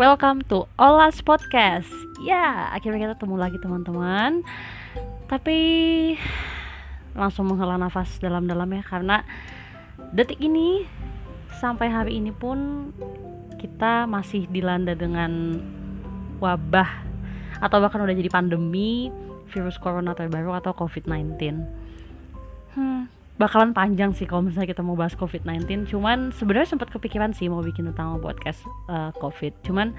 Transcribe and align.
welcome 0.00 0.40
to 0.48 0.64
Olas 0.80 1.20
Podcast. 1.20 1.92
Ya, 2.24 2.72
akhirnya 2.72 3.04
kita 3.04 3.14
ketemu 3.20 3.36
lagi 3.36 3.60
teman-teman. 3.60 4.40
Tapi 5.28 5.60
langsung 7.12 7.52
menghela 7.52 7.76
nafas 7.76 8.16
dalam-dalam 8.16 8.80
ya 8.80 8.80
karena 8.80 9.20
detik 10.16 10.40
ini 10.40 10.88
sampai 11.60 11.92
hari 11.92 12.16
ini 12.16 12.32
pun 12.32 12.88
kita 13.60 14.08
masih 14.08 14.48
dilanda 14.48 14.96
dengan 14.96 15.60
wabah 16.40 17.04
atau 17.60 17.84
bahkan 17.84 18.00
udah 18.00 18.16
jadi 18.16 18.32
pandemi 18.32 19.12
virus 19.52 19.76
corona 19.76 20.16
terbaru 20.16 20.56
atau 20.56 20.72
COVID-19. 20.80 21.60
Hmm, 22.72 23.04
bakalan 23.40 23.72
panjang 23.72 24.12
sih 24.12 24.28
kalau 24.28 24.44
misalnya 24.44 24.68
kita 24.68 24.84
mau 24.84 24.92
bahas 24.92 25.16
COVID-19 25.16 25.88
cuman 25.88 26.28
sebenarnya 26.36 26.76
sempat 26.76 26.92
kepikiran 26.92 27.32
sih 27.32 27.48
mau 27.48 27.64
bikin 27.64 27.88
tentang 27.88 28.20
podcast 28.20 28.60
uh, 28.92 29.08
COVID. 29.16 29.64
Cuman 29.64 29.96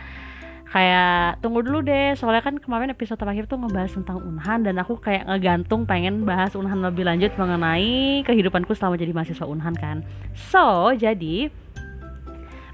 kayak 0.69 1.41
tunggu 1.41 1.65
dulu 1.65 1.81
deh 1.83 2.13
soalnya 2.15 2.45
kan 2.45 2.55
kemarin 2.61 2.93
episode 2.93 3.19
terakhir 3.19 3.49
tuh 3.49 3.59
ngebahas 3.59 3.91
tentang 3.91 4.21
Unhan 4.23 4.63
dan 4.63 4.77
aku 4.77 4.95
kayak 5.01 5.27
ngegantung 5.27 5.89
pengen 5.89 6.23
bahas 6.23 6.53
Unhan 6.53 6.85
lebih 6.85 7.03
lanjut 7.03 7.33
mengenai 7.35 8.21
kehidupanku 8.23 8.77
selama 8.77 8.95
jadi 8.95 9.11
mahasiswa 9.11 9.49
Unhan 9.49 9.73
kan. 9.73 10.05
So 10.37 10.93
jadi 10.93 11.49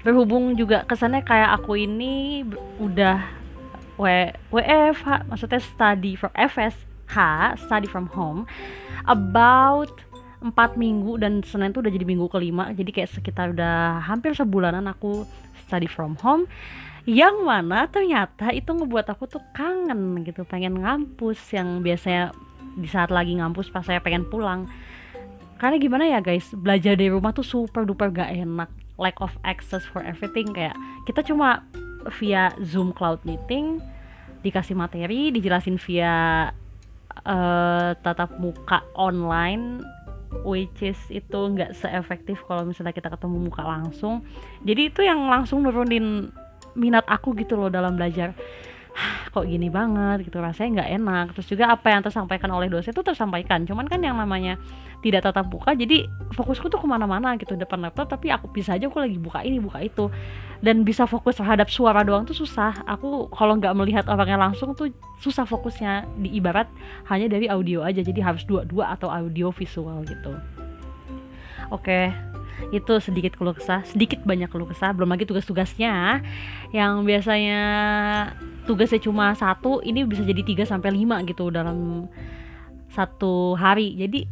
berhubung 0.04 0.54
juga 0.54 0.84
kesannya 0.84 1.24
kayak 1.24 1.58
aku 1.58 1.80
ini 1.80 2.44
udah 2.78 3.24
w 3.98 4.04
WFH 4.54 5.26
maksudnya 5.26 5.58
study 5.58 6.14
from 6.14 6.30
FSH 6.38 7.58
study 7.66 7.88
from 7.90 8.06
home 8.14 8.46
about 9.10 9.90
empat 10.38 10.78
minggu 10.78 11.18
dan 11.18 11.42
Senin 11.42 11.74
tuh 11.74 11.82
udah 11.82 11.92
jadi 11.92 12.06
minggu 12.06 12.30
kelima. 12.30 12.70
Jadi 12.70 12.90
kayak 12.94 13.10
sekitar 13.10 13.54
udah 13.54 14.02
hampir 14.06 14.34
sebulanan 14.34 14.86
aku 14.86 15.26
study 15.66 15.90
from 15.90 16.14
home. 16.22 16.46
Yang 17.08 17.36
mana 17.40 17.88
ternyata 17.88 18.52
itu 18.52 18.68
ngebuat 18.68 19.08
aku 19.08 19.24
tuh 19.26 19.42
kangen 19.56 20.22
gitu 20.28 20.44
pengen 20.44 20.76
ngampus 20.84 21.40
yang 21.56 21.80
biasanya 21.80 22.36
di 22.76 22.86
saat 22.86 23.08
lagi 23.08 23.34
ngampus 23.38 23.72
pas 23.72 23.82
saya 23.82 23.98
pengen 23.98 24.28
pulang. 24.28 24.68
Karena 25.58 25.80
gimana 25.82 26.04
ya 26.06 26.22
guys 26.22 26.46
belajar 26.54 26.94
dari 26.94 27.10
rumah 27.10 27.34
tuh 27.34 27.42
super 27.42 27.82
duper 27.82 28.12
gak 28.12 28.30
enak. 28.30 28.70
Lack 28.98 29.18
of 29.22 29.30
access 29.46 29.86
for 29.86 30.02
everything. 30.02 30.50
Kayak 30.54 30.74
kita 31.08 31.22
cuma 31.26 31.66
via 32.18 32.54
zoom 32.62 32.94
cloud 32.94 33.18
meeting 33.26 33.82
dikasih 34.42 34.78
materi 34.78 35.34
dijelasin 35.34 35.82
via 35.82 36.48
uh, 37.26 37.90
tatap 38.04 38.38
muka 38.38 38.86
online 38.94 39.82
which 40.44 40.84
is 40.84 40.98
itu 41.08 41.38
nggak 41.38 41.74
seefektif 41.76 42.42
kalau 42.44 42.66
misalnya 42.66 42.92
kita 42.92 43.12
ketemu 43.12 43.48
muka 43.48 43.64
langsung. 43.64 44.24
Jadi 44.62 44.92
itu 44.92 45.00
yang 45.04 45.28
langsung 45.28 45.64
nurunin 45.64 46.30
minat 46.78 47.04
aku 47.08 47.34
gitu 47.36 47.56
loh 47.56 47.72
dalam 47.72 47.96
belajar. 47.96 48.36
Kok 49.34 49.46
gini 49.46 49.70
banget 49.70 50.26
gitu 50.26 50.42
rasanya 50.42 50.82
nggak 50.82 50.90
enak. 50.98 51.26
Terus 51.38 51.46
juga 51.48 51.64
apa 51.72 51.92
yang 51.92 52.02
tersampaikan 52.02 52.50
oleh 52.50 52.66
dosen 52.66 52.90
itu 52.90 53.02
tersampaikan. 53.04 53.64
Cuman 53.64 53.86
kan 53.86 54.02
yang 54.02 54.18
namanya 54.18 54.58
tidak 54.98 55.30
tatap 55.30 55.46
muka 55.46 55.78
jadi 55.78 56.10
fokusku 56.34 56.66
tuh 56.66 56.80
ke 56.82 56.86
mana-mana 56.90 57.38
gitu 57.38 57.54
depan 57.54 57.78
laptop 57.78 58.10
tapi 58.10 58.34
aku 58.34 58.50
bisa 58.50 58.74
aja 58.74 58.90
aku 58.90 58.98
lagi 58.98 59.14
buka 59.14 59.46
ini 59.46 59.62
buka 59.62 59.78
itu 59.78 60.10
dan 60.58 60.82
bisa 60.82 61.06
fokus 61.06 61.38
terhadap 61.38 61.70
suara 61.70 62.02
doang 62.02 62.26
tuh 62.26 62.34
susah. 62.34 62.82
Aku 62.86 63.30
kalau 63.30 63.54
nggak 63.58 63.74
melihat 63.78 64.04
orangnya 64.10 64.38
langsung 64.38 64.74
tuh 64.74 64.90
susah 65.22 65.46
fokusnya. 65.46 66.06
Di 66.18 66.34
ibarat 66.34 66.66
hanya 67.06 67.30
dari 67.30 67.46
audio 67.46 67.86
aja 67.86 68.02
jadi 68.02 68.18
harus 68.22 68.42
dua-dua 68.42 68.94
atau 68.98 69.06
audio 69.10 69.54
visual 69.54 70.02
gitu. 70.06 70.34
Oke 71.70 72.10
itu 72.74 72.92
sedikit 72.98 73.38
keluh 73.38 73.54
kesah. 73.54 73.86
Sedikit 73.86 74.18
banyak 74.26 74.50
keluh 74.50 74.66
kesah 74.66 74.90
belum 74.90 75.14
lagi 75.14 75.24
tugas-tugasnya. 75.30 76.26
Yang 76.74 76.92
biasanya 77.06 77.60
tugasnya 78.66 78.98
cuma 78.98 79.32
satu 79.38 79.78
ini 79.86 80.02
bisa 80.02 80.26
jadi 80.26 80.42
3 80.42 80.66
sampai 80.66 80.90
lima 80.90 81.22
gitu 81.22 81.54
dalam 81.54 82.10
satu 82.90 83.54
hari. 83.54 83.94
Jadi 83.94 84.26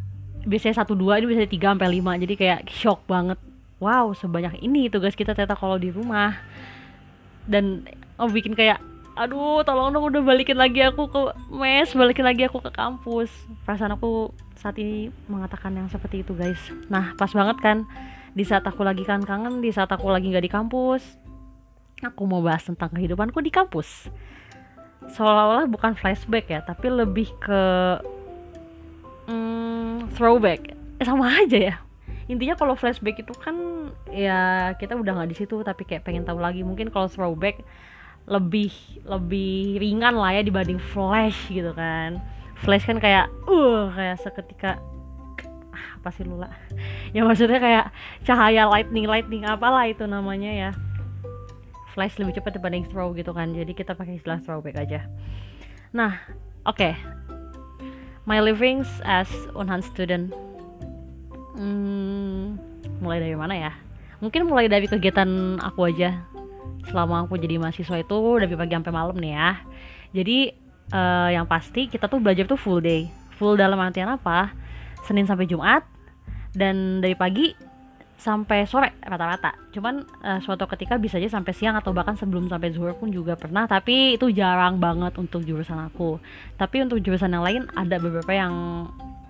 biasanya 0.47 0.83
satu 0.83 0.95
dua 0.95 1.19
ini 1.19 1.27
bisa 1.35 1.47
tiga 1.47 1.75
sampai 1.75 1.99
lima. 1.99 2.19
Jadi 2.19 2.35
kayak 2.39 2.71
shock 2.71 3.03
banget 3.07 3.39
wow 3.79 4.09
sebanyak 4.17 4.61
ini 4.65 4.89
tugas 4.89 5.13
kita 5.13 5.37
ternyata 5.37 5.59
kalau 5.59 5.77
di 5.77 5.93
rumah. 5.93 6.37
Dan 7.47 7.87
oh 8.19 8.27
bikin 8.27 8.57
kayak 8.57 8.83
aduh 9.17 9.65
tolong 9.65 9.97
dong 9.97 10.13
udah 10.13 10.21
balikin 10.21 10.61
lagi 10.61 10.85
aku 10.85 11.09
ke 11.09 11.21
mes 11.49 11.89
balikin 11.97 12.27
lagi 12.27 12.45
aku 12.49 12.61
ke 12.61 12.71
kampus. 12.73 13.31
Perasaan 13.65 13.97
aku 13.97 14.33
saat 14.57 14.77
ini 14.81 15.09
mengatakan 15.29 15.73
yang 15.77 15.89
seperti 15.89 16.25
itu 16.25 16.33
guys. 16.37 16.61
Nah 16.93 17.15
pas 17.17 17.31
banget 17.31 17.57
kan 17.61 17.87
di 18.37 18.45
saat 18.45 18.65
aku 18.69 18.85
lagi 18.85 19.05
kan 19.05 19.25
kangen 19.25 19.65
di 19.65 19.73
saat 19.73 19.89
aku 19.89 20.13
lagi 20.13 20.29
nggak 20.29 20.45
di 20.45 20.53
kampus 20.53 21.17
aku 22.05 22.29
mau 22.29 22.45
bahas 22.45 22.61
tentang 22.61 22.93
kehidupanku 22.93 23.41
di 23.41 23.49
kampus. 23.49 24.13
Seolah-olah 25.07 25.71
bukan 25.71 25.97
flashback 25.97 26.51
ya 26.53 26.61
tapi 26.61 26.93
lebih 26.93 27.33
ke 27.41 27.63
hmm, 29.31 30.13
throwback. 30.13 30.77
Eh, 30.97 31.05
sama 31.05 31.29
aja 31.29 31.57
ya 31.61 31.86
intinya 32.27 32.59
kalau 32.59 32.75
flashback 32.75 33.23
itu 33.23 33.35
kan 33.39 33.89
ya 34.11 34.73
kita 34.79 34.99
udah 34.99 35.23
nggak 35.23 35.31
di 35.31 35.37
situ 35.39 35.63
tapi 35.63 35.87
kayak 35.87 36.03
pengen 36.03 36.27
tahu 36.27 36.43
lagi. 36.43 36.67
Mungkin 36.67 36.91
kalau 36.91 37.07
throwback 37.07 37.63
lebih 38.27 38.75
lebih 39.07 39.79
ringan 39.79 40.19
lah 40.19 40.35
ya 40.35 40.43
dibanding 40.43 40.83
flash 40.83 41.39
gitu 41.47 41.71
kan. 41.75 42.19
Flash 42.63 42.85
kan 42.87 42.99
kayak 42.99 43.31
uh 43.47 43.95
kayak 43.95 44.19
seketika 44.19 44.83
ah, 45.71 45.87
apa 46.03 46.09
sih 46.11 46.27
lula 46.27 46.51
ya 47.15 47.23
maksudnya 47.23 47.61
kayak 47.63 47.85
cahaya 48.27 48.67
lightning 48.67 49.07
lightning 49.07 49.47
apalah 49.47 49.87
itu 49.87 50.03
namanya 50.05 50.51
ya. 50.51 50.71
Flash 51.95 52.19
lebih 52.21 52.37
cepat 52.43 52.59
dibanding 52.59 52.85
throw 52.91 53.15
gitu 53.15 53.31
kan. 53.33 53.55
Jadi 53.55 53.73
kita 53.73 53.95
pakai 53.95 54.19
istilah 54.19 54.43
throwback 54.43 54.77
aja. 54.77 55.07
Nah 55.95 56.19
oke. 56.67 56.77
Okay. 56.77 56.95
my 58.27 58.43
livings 58.43 58.91
as 59.07 59.31
Unhan 59.55 59.87
student 59.87 60.35
hmm, 61.57 62.43
mulai 63.01 63.19
dari 63.19 63.37
mana 63.37 63.55
ya? 63.57 63.73
Mungkin 64.21 64.49
mulai 64.49 64.69
dari 64.69 64.89
kegiatan 64.89 65.61
aku 65.61 65.89
aja. 65.89 66.25
Selama 66.87 67.27
aku 67.27 67.37
jadi 67.37 67.59
mahasiswa 67.59 67.99
itu 68.01 68.19
dari 68.39 68.55
pagi 68.55 68.73
sampai 68.77 68.95
malam 68.95 69.17
nih 69.19 69.33
ya. 69.35 69.51
Jadi 70.15 70.39
uh, 70.95 71.29
yang 71.35 71.45
pasti 71.51 71.91
kita 71.91 72.07
tuh 72.07 72.23
belajar 72.23 72.47
tuh 72.47 72.61
full 72.61 72.81
day. 72.81 73.11
Full 73.37 73.59
dalam 73.59 73.77
artian 73.83 74.09
apa? 74.09 74.55
Senin 75.05 75.29
sampai 75.29 75.51
Jumat 75.51 75.85
dan 76.57 77.05
dari 77.05 77.13
pagi 77.13 77.53
sampai 78.17 78.65
sore 78.65 78.97
rata-rata. 79.05 79.53
Cuman 79.77 80.01
uh, 80.25 80.41
suatu 80.41 80.65
ketika 80.73 80.97
bisa 80.97 81.21
aja 81.21 81.37
sampai 81.37 81.53
siang 81.53 81.77
atau 81.77 81.93
bahkan 81.93 82.17
sebelum 82.17 82.49
sampai 82.49 82.73
zuhur 82.73 82.97
pun 82.97 83.13
juga 83.13 83.37
pernah. 83.37 83.69
Tapi 83.69 84.17
itu 84.17 84.33
jarang 84.33 84.81
banget 84.81 85.15
untuk 85.21 85.45
jurusan 85.45 85.77
aku. 85.93 86.17
Tapi 86.57 86.89
untuk 86.89 87.05
jurusan 87.05 87.37
yang 87.37 87.45
lain 87.45 87.63
ada 87.77 88.01
beberapa 88.01 88.33
yang 88.33 88.55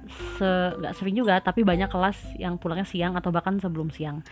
se 0.08 0.48
nggak 0.78 0.94
sering 0.96 1.16
juga 1.18 1.38
tapi 1.42 1.62
banyak 1.62 1.90
kelas 1.90 2.38
yang 2.40 2.56
pulangnya 2.56 2.86
siang 2.86 3.14
atau 3.14 3.30
bahkan 3.34 3.58
sebelum 3.58 3.90
siang. 3.90 4.22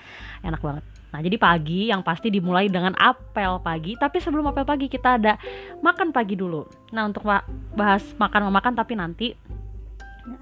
Enak 0.40 0.60
banget. 0.60 0.84
Nah 1.14 1.20
jadi 1.22 1.36
pagi 1.38 1.94
yang 1.94 2.02
pasti 2.02 2.30
dimulai 2.32 2.66
dengan 2.66 2.94
apel 2.98 3.62
pagi 3.62 3.94
tapi 3.94 4.18
sebelum 4.18 4.50
apel 4.50 4.66
pagi 4.66 4.90
kita 4.90 5.20
ada 5.20 5.38
makan 5.84 6.10
pagi 6.10 6.34
dulu. 6.34 6.66
Nah 6.90 7.06
untuk 7.06 7.22
bahas 7.78 8.02
makan 8.18 8.50
memakan 8.50 8.74
tapi 8.74 8.92
nanti 8.98 9.28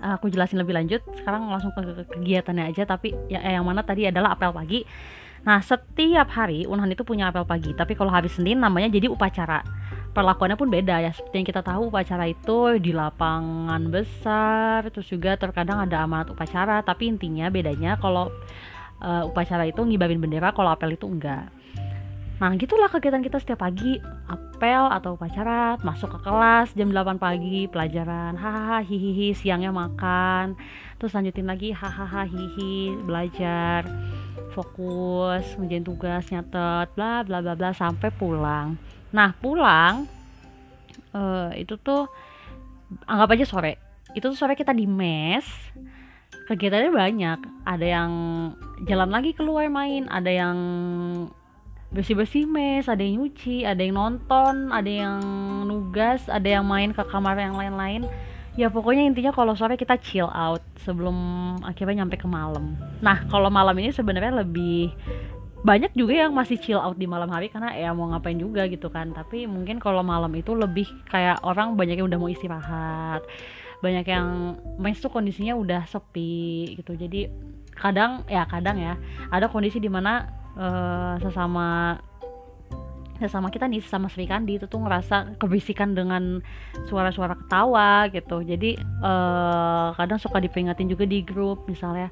aku 0.00 0.32
jelasin 0.32 0.62
lebih 0.62 0.72
lanjut. 0.72 1.04
Sekarang 1.18 1.50
langsung 1.50 1.74
ke 1.76 2.08
kegiatannya 2.16 2.72
aja 2.72 2.88
tapi 2.88 3.12
ya 3.28 3.44
eh, 3.44 3.58
yang 3.58 3.66
mana 3.66 3.84
tadi 3.84 4.08
adalah 4.08 4.38
apel 4.38 4.54
pagi. 4.54 4.80
Nah 5.42 5.58
setiap 5.58 6.30
hari 6.32 6.64
Unhan 6.70 6.88
itu 6.94 7.02
punya 7.02 7.28
apel 7.28 7.44
pagi 7.44 7.74
tapi 7.74 7.98
kalau 7.98 8.08
hari 8.08 8.30
Senin 8.30 8.62
namanya 8.62 8.88
jadi 8.88 9.10
upacara 9.10 9.81
perlakuannya 10.12 10.56
pun 10.60 10.68
beda 10.68 11.02
ya. 11.02 11.10
Seperti 11.10 11.42
yang 11.42 11.48
kita 11.48 11.62
tahu 11.64 11.88
upacara 11.88 12.28
itu 12.28 12.78
di 12.78 12.92
lapangan 12.92 13.82
besar 13.88 14.86
terus 14.92 15.08
juga 15.08 15.34
terkadang 15.40 15.82
ada 15.82 16.04
amanat 16.04 16.30
upacara 16.32 16.84
tapi 16.84 17.10
intinya 17.10 17.48
bedanya 17.48 17.96
kalau 17.98 18.30
uh, 19.00 19.28
upacara 19.28 19.66
itu 19.66 19.80
ngibarin 19.82 20.20
bendera 20.20 20.52
kalau 20.52 20.70
apel 20.70 20.94
itu 20.94 21.08
enggak. 21.08 21.48
Nah 22.38 22.50
gitulah 22.58 22.90
kegiatan 22.90 23.22
kita 23.22 23.38
setiap 23.38 23.62
pagi. 23.62 23.98
Apel 24.30 24.88
atau 24.88 25.18
upacara 25.18 25.76
masuk 25.82 26.16
ke 26.16 26.18
kelas 26.22 26.72
jam 26.78 26.94
8 26.94 27.18
pagi 27.18 27.66
pelajaran 27.66 28.38
hahaha 28.38 28.80
hihihi 28.80 29.34
siangnya 29.34 29.74
makan 29.74 30.54
terus 31.02 31.18
lanjutin 31.18 31.50
lagi 31.50 31.74
hahaha 31.74 32.22
hihi 32.22 32.94
belajar 33.02 33.82
fokus 34.54 35.42
ngerjain 35.58 35.82
tugas 35.82 36.30
nyatet 36.30 36.94
bla 36.94 37.26
bla 37.26 37.42
bla 37.42 37.58
bla 37.58 37.74
sampai 37.74 38.14
pulang 38.14 38.78
Nah 39.12 39.36
pulang 39.36 40.08
uh, 41.12 41.52
itu 41.56 41.76
tuh 41.78 42.08
anggap 43.04 43.36
aja 43.36 43.44
sore. 43.48 43.72
Itu 44.12 44.32
tuh 44.32 44.38
sore 44.38 44.56
kita 44.56 44.72
di 44.76 44.84
mes. 44.88 45.44
Kegiatannya 46.48 46.92
banyak. 46.92 47.38
Ada 47.64 47.86
yang 47.86 48.12
jalan 48.84 49.10
lagi 49.14 49.32
keluar 49.32 49.70
main, 49.70 50.10
ada 50.10 50.28
yang 50.28 50.58
bersih-bersih 51.92 52.48
mes, 52.48 52.88
ada 52.88 53.04
yang 53.04 53.20
nyuci, 53.20 53.68
ada 53.68 53.78
yang 53.84 54.00
nonton, 54.00 54.72
ada 54.72 54.88
yang 54.88 55.20
nugas, 55.68 56.24
ada 56.26 56.48
yang 56.48 56.64
main 56.64 56.96
ke 56.96 57.04
kamar 57.04 57.36
yang 57.36 57.54
lain-lain. 57.54 58.08
Ya 58.52 58.68
pokoknya 58.68 59.08
intinya 59.08 59.32
kalau 59.32 59.56
sore 59.56 59.80
kita 59.80 59.96
chill 59.96 60.28
out 60.28 60.60
sebelum 60.84 61.16
akhirnya 61.64 62.04
nyampe 62.04 62.20
ke 62.20 62.28
malam. 62.28 62.76
Nah 63.00 63.24
kalau 63.32 63.48
malam 63.48 63.72
ini 63.80 63.92
sebenarnya 63.96 64.44
lebih 64.44 64.92
banyak 65.62 65.94
juga 65.94 66.26
yang 66.26 66.34
masih 66.34 66.58
chill 66.58 66.82
out 66.82 66.98
di 66.98 67.06
malam 67.06 67.30
hari 67.30 67.46
karena 67.46 67.70
ya 67.78 67.94
mau 67.94 68.10
ngapain 68.10 68.34
juga 68.34 68.66
gitu 68.66 68.90
kan. 68.90 69.14
Tapi 69.14 69.46
mungkin 69.46 69.78
kalau 69.78 70.02
malam 70.02 70.34
itu 70.34 70.58
lebih 70.58 70.90
kayak 71.06 71.38
orang 71.46 71.78
banyak 71.78 72.02
yang 72.02 72.10
udah 72.10 72.18
mau 72.18 72.30
istirahat. 72.30 73.22
Banyak 73.82 74.06
yang 74.06 74.58
main 74.78 74.94
tuh 74.98 75.10
kondisinya 75.10 75.54
udah 75.54 75.86
sepi 75.86 76.74
gitu. 76.82 76.98
Jadi 76.98 77.30
kadang 77.78 78.26
ya 78.26 78.42
kadang 78.50 78.76
ya 78.78 78.98
ada 79.30 79.46
kondisi 79.46 79.78
di 79.78 79.88
mana 79.88 80.26
uh, 80.58 81.14
sesama 81.22 81.98
sesama 83.22 83.54
kita 83.54 83.70
nih 83.70 83.78
sesama 83.78 84.10
Sri 84.10 84.26
Kandi 84.26 84.58
itu 84.58 84.66
tuh 84.66 84.82
ngerasa 84.82 85.38
kebisikan 85.38 85.94
dengan 85.94 86.42
suara-suara 86.90 87.38
ketawa 87.38 88.10
gitu. 88.10 88.42
Jadi 88.42 88.74
uh, 88.98 89.94
kadang 89.94 90.18
suka 90.18 90.42
diperingatin 90.42 90.90
juga 90.90 91.06
di 91.06 91.22
grup 91.22 91.70
misalnya 91.70 92.10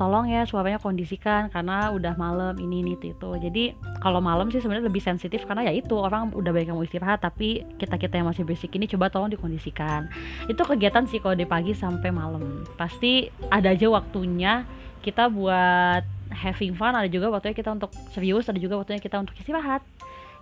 tolong 0.00 0.26
ya 0.26 0.42
suaranya 0.48 0.80
kondisikan 0.80 1.52
karena 1.52 1.92
udah 1.92 2.16
malam 2.16 2.58
ini 2.58 2.82
ini 2.82 2.98
itu, 2.98 3.14
itu. 3.14 3.30
jadi 3.38 3.64
kalau 4.02 4.18
malam 4.18 4.50
sih 4.50 4.58
sebenarnya 4.58 4.90
lebih 4.90 5.04
sensitif 5.04 5.46
karena 5.46 5.70
ya 5.70 5.72
itu 5.78 5.94
orang 5.94 6.34
udah 6.34 6.50
banyak 6.50 6.72
yang 6.72 6.78
mau 6.80 6.82
istirahat 6.82 7.22
tapi 7.22 7.62
kita 7.78 8.00
kita 8.00 8.18
yang 8.18 8.26
masih 8.26 8.42
basic 8.42 8.74
ini 8.74 8.90
coba 8.90 9.12
tolong 9.12 9.30
dikondisikan. 9.30 10.10
Itu 10.50 10.66
kegiatan 10.66 11.06
sih 11.06 11.22
kalau 11.22 11.38
di 11.38 11.46
pagi 11.46 11.76
sampai 11.76 12.10
malam. 12.10 12.66
Pasti 12.74 13.30
ada 13.52 13.70
aja 13.70 13.86
waktunya 13.92 14.66
kita 15.06 15.30
buat 15.30 16.02
having 16.34 16.74
fun 16.74 16.98
ada 16.98 17.06
juga 17.06 17.30
waktunya 17.30 17.54
kita 17.54 17.70
untuk 17.70 17.94
serius 18.10 18.48
ada 18.50 18.58
juga 18.58 18.80
waktunya 18.80 18.98
kita 18.98 19.22
untuk 19.22 19.38
istirahat 19.38 19.86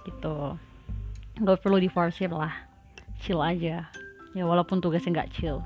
gitu. 0.08 0.56
Nggak 1.36 1.60
perlu 1.60 1.76
diforsir 1.76 2.32
lah 2.32 2.54
chill 3.20 3.44
aja. 3.44 3.92
Ya 4.32 4.44
walaupun 4.48 4.80
tugasnya 4.80 5.20
nggak 5.20 5.30
chill. 5.36 5.60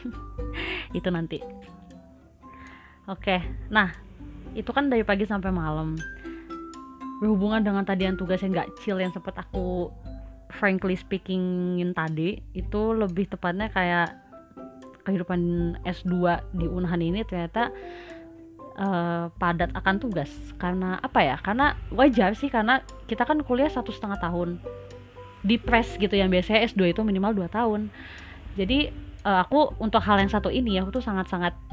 Itu 0.96 1.10
nanti 1.10 1.42
oke 3.08 3.36
nah 3.72 3.92
itu 4.54 4.70
kan 4.74 4.90
dari 4.90 5.06
pagi 5.06 5.26
sampai 5.26 5.50
malam. 5.54 5.94
Berhubungan 7.20 7.60
dengan 7.62 7.84
tadi 7.84 8.08
yang 8.08 8.16
tugasnya 8.16 8.50
nggak 8.50 8.70
chill 8.82 8.98
yang 8.98 9.12
sempat 9.12 9.36
aku 9.38 9.92
frankly 10.50 10.98
speakingin 10.98 11.94
tadi 11.94 12.42
itu 12.58 12.80
lebih 12.90 13.30
tepatnya 13.30 13.70
kayak 13.70 14.10
kehidupan 15.06 15.40
S2 15.86 16.42
di 16.50 16.66
Unhan 16.66 17.00
ini 17.00 17.22
ternyata 17.22 17.70
uh, 18.80 19.30
padat 19.38 19.70
akan 19.76 19.96
tugas. 20.02 20.32
Karena 20.58 20.98
apa 20.98 21.22
ya? 21.22 21.36
Karena 21.38 21.78
wajar 21.94 22.34
sih 22.34 22.50
karena 22.50 22.82
kita 23.06 23.22
kan 23.22 23.44
kuliah 23.46 23.70
satu 23.70 23.94
setengah 23.94 24.18
tahun. 24.18 24.58
Di 25.40 25.56
press 25.56 25.96
gitu 25.96 26.12
yang 26.18 26.28
biasanya 26.28 26.66
S2 26.66 26.92
itu 26.96 27.00
minimal 27.06 27.46
2 27.46 27.48
tahun. 27.48 27.88
Jadi 28.58 28.90
uh, 29.22 29.46
aku 29.46 29.78
untuk 29.78 30.02
hal 30.02 30.18
yang 30.18 30.32
satu 30.32 30.50
ini 30.50 30.82
aku 30.82 30.98
tuh 30.98 31.04
sangat-sangat 31.04 31.69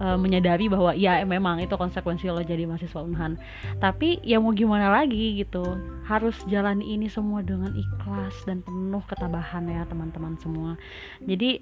uh, 0.00 0.16
menyadari 0.18 0.68
bahwa 0.70 0.94
ya 0.94 1.24
memang 1.26 1.60
itu 1.62 1.74
konsekuensi 1.74 2.30
lo 2.30 2.42
jadi 2.42 2.66
mahasiswa 2.66 3.02
Unhan 3.02 3.38
tapi 3.82 4.18
ya 4.22 4.40
mau 4.42 4.52
gimana 4.54 4.90
lagi 4.90 5.34
gitu. 5.38 5.62
Harus 6.08 6.40
jalani 6.48 6.96
ini 6.96 7.12
semua 7.12 7.42
dengan 7.44 7.76
ikhlas 7.76 8.32
dan 8.48 8.64
penuh 8.64 9.04
ketabahan 9.04 9.68
ya 9.68 9.84
teman-teman 9.86 10.40
semua. 10.40 10.76
Jadi 11.20 11.60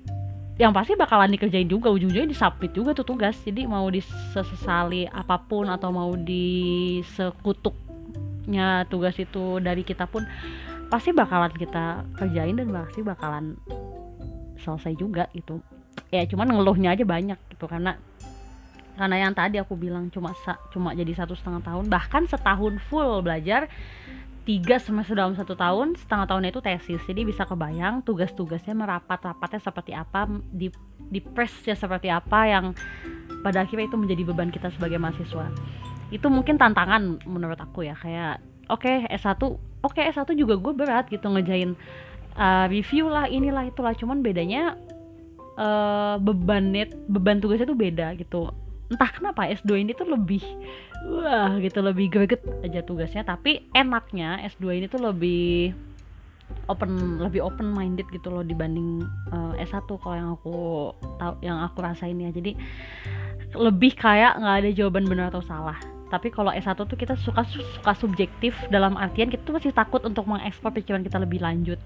yang 0.56 0.73
pasti 0.73 0.97
bakalan 0.97 1.29
dikerjain 1.37 1.69
juga 1.69 1.93
ujung-ujungnya 1.93 2.33
disapit 2.33 2.73
juga 2.73 2.97
tuh 2.97 3.05
tugas. 3.05 3.37
Jadi 3.43 3.67
mau 3.67 3.91
disesali 3.91 5.05
apa 5.11 5.38
pun 5.43 5.69
atau 5.69 5.93
mau 5.93 6.17
disekutuknya 6.17 8.87
tugas 8.88 9.19
itu 9.19 9.61
dari 9.61 9.85
kita 9.85 10.06
pun 10.06 10.25
pasti 10.87 11.11
bakalan 11.11 11.50
kita 11.50 12.06
kerjain 12.15 12.55
dan 12.55 12.71
pasti 12.71 13.03
bakalan 13.03 13.59
selesai 14.62 14.94
juga 14.97 15.27
gitu 15.35 15.61
ya 16.11 16.23
cuman 16.26 16.55
ngeluhnya 16.55 16.94
aja 16.94 17.05
banyak 17.05 17.38
gitu 17.50 17.67
karena 17.67 17.99
karena 18.97 19.17
yang 19.29 19.35
tadi 19.37 19.61
aku 19.61 19.76
bilang 19.76 20.08
cuma 20.08 20.32
cuma 20.73 20.97
jadi 20.97 21.12
satu 21.12 21.37
setengah 21.37 21.62
tahun 21.67 21.85
bahkan 21.93 22.25
setahun 22.25 22.81
full 22.88 23.20
belajar 23.20 23.69
tiga 24.47 24.79
semester 24.79 25.19
dalam 25.19 25.35
satu 25.35 25.58
tahun 25.58 25.99
setengah 25.99 26.26
tahunnya 26.31 26.50
itu 26.55 26.62
tesis 26.62 27.03
jadi 27.05 27.26
bisa 27.26 27.43
kebayang 27.44 28.06
tugas-tugasnya 28.06 28.79
merapat-rapatnya 28.79 29.61
seperti 29.61 29.93
apa 29.93 30.31
di 30.55 30.70
di 31.11 31.19
press 31.19 31.67
ya 31.67 31.75
seperti 31.75 32.09
apa 32.09 32.47
yang 32.47 32.64
pada 33.43 33.62
akhirnya 33.62 33.87
itu 33.91 33.99
menjadi 33.99 34.23
beban 34.26 34.50
kita 34.50 34.70
sebagai 34.75 34.99
mahasiswa. 34.99 35.50
Itu 36.11 36.31
mungkin 36.31 36.59
tantangan 36.59 37.26
menurut 37.26 37.59
aku 37.59 37.87
ya 37.87 37.94
kayak 37.99 38.43
oke 38.70 38.87
okay, 38.87 39.06
S1 39.11 39.38
oke 39.38 39.59
okay, 39.82 40.11
S1 40.11 40.31
juga 40.35 40.59
gue 40.59 40.73
berat 40.75 41.06
gitu 41.11 41.26
ngejain 41.31 41.75
uh, 42.38 42.67
review 42.70 43.11
lah 43.11 43.31
inilah 43.31 43.67
itulah 43.70 43.94
cuman 43.94 44.23
bedanya 44.23 44.75
uh, 45.56 46.17
beban 46.20 46.70
net 46.70 46.93
beban 47.08 47.41
tugasnya 47.41 47.69
tuh 47.69 47.79
beda 47.79 48.14
gitu. 48.20 48.53
Entah 48.87 49.11
kenapa 49.11 49.50
S2 49.50 49.82
ini 49.82 49.93
tuh 49.99 50.06
lebih 50.06 50.44
wah 51.11 51.58
gitu 51.58 51.82
lebih 51.82 52.06
greget 52.12 52.43
aja 52.62 52.85
tugasnya. 52.87 53.26
Tapi 53.26 53.67
enaknya 53.75 54.44
S2 54.47 54.79
ini 54.79 54.87
tuh 54.87 55.03
lebih 55.03 55.75
open 56.70 57.19
lebih 57.19 57.43
open 57.43 57.75
minded 57.75 58.06
gitu 58.14 58.31
loh 58.31 58.47
dibanding 58.47 59.03
uh, 59.35 59.58
eh, 59.58 59.67
S1 59.67 59.91
kalau 59.99 60.14
yang 60.14 60.31
aku 60.38 60.56
tahu 61.19 61.32
yang 61.43 61.59
aku 61.64 61.82
rasain 61.82 62.17
ya. 62.20 62.31
Jadi 62.31 62.55
lebih 63.56 63.97
kayak 63.99 64.38
nggak 64.38 64.56
ada 64.62 64.70
jawaban 64.70 65.09
benar 65.11 65.35
atau 65.35 65.43
salah. 65.43 65.76
Tapi 66.06 66.31
kalau 66.31 66.55
S1 66.55 66.79
tuh 66.79 66.94
kita 66.94 67.19
suka 67.19 67.43
suka 67.50 67.93
subjektif 67.99 68.55
dalam 68.70 68.94
artian 68.94 69.26
kita 69.26 69.43
tuh 69.43 69.59
masih 69.59 69.75
takut 69.75 69.99
untuk 70.06 70.23
mengekspor 70.31 70.70
pikiran 70.70 71.02
kita 71.02 71.19
lebih 71.19 71.43
lanjut 71.43 71.82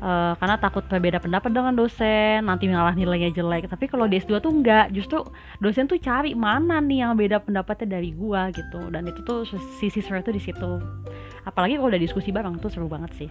uh, 0.00 0.32
karena 0.36 0.56
takut 0.56 0.84
berbeda 0.88 1.20
pendapat 1.20 1.52
dengan 1.52 1.76
dosen 1.76 2.44
nanti 2.44 2.66
malah 2.66 2.96
nilainya 2.96 3.30
jelek. 3.30 3.68
Tapi 3.70 3.86
kalau 3.86 4.08
di 4.08 4.18
S2 4.18 4.40
tuh 4.40 4.52
enggak 4.52 4.90
justru 4.90 5.22
dosen 5.60 5.86
tuh 5.86 6.00
cari 6.00 6.32
mana 6.34 6.80
nih 6.80 7.06
yang 7.06 7.14
beda 7.14 7.44
pendapatnya 7.44 8.00
dari 8.00 8.10
gua 8.16 8.48
gitu. 8.50 8.88
Dan 8.90 9.06
itu 9.06 9.20
tuh 9.22 9.46
sisi 9.78 10.00
seru 10.00 10.24
tuh 10.24 10.34
di 10.34 10.42
situ. 10.42 10.80
Apalagi 11.44 11.78
kalau 11.78 11.92
udah 11.92 12.02
diskusi 12.02 12.32
bareng 12.32 12.58
tuh 12.58 12.72
seru 12.72 12.88
banget 12.88 13.12
sih. 13.16 13.30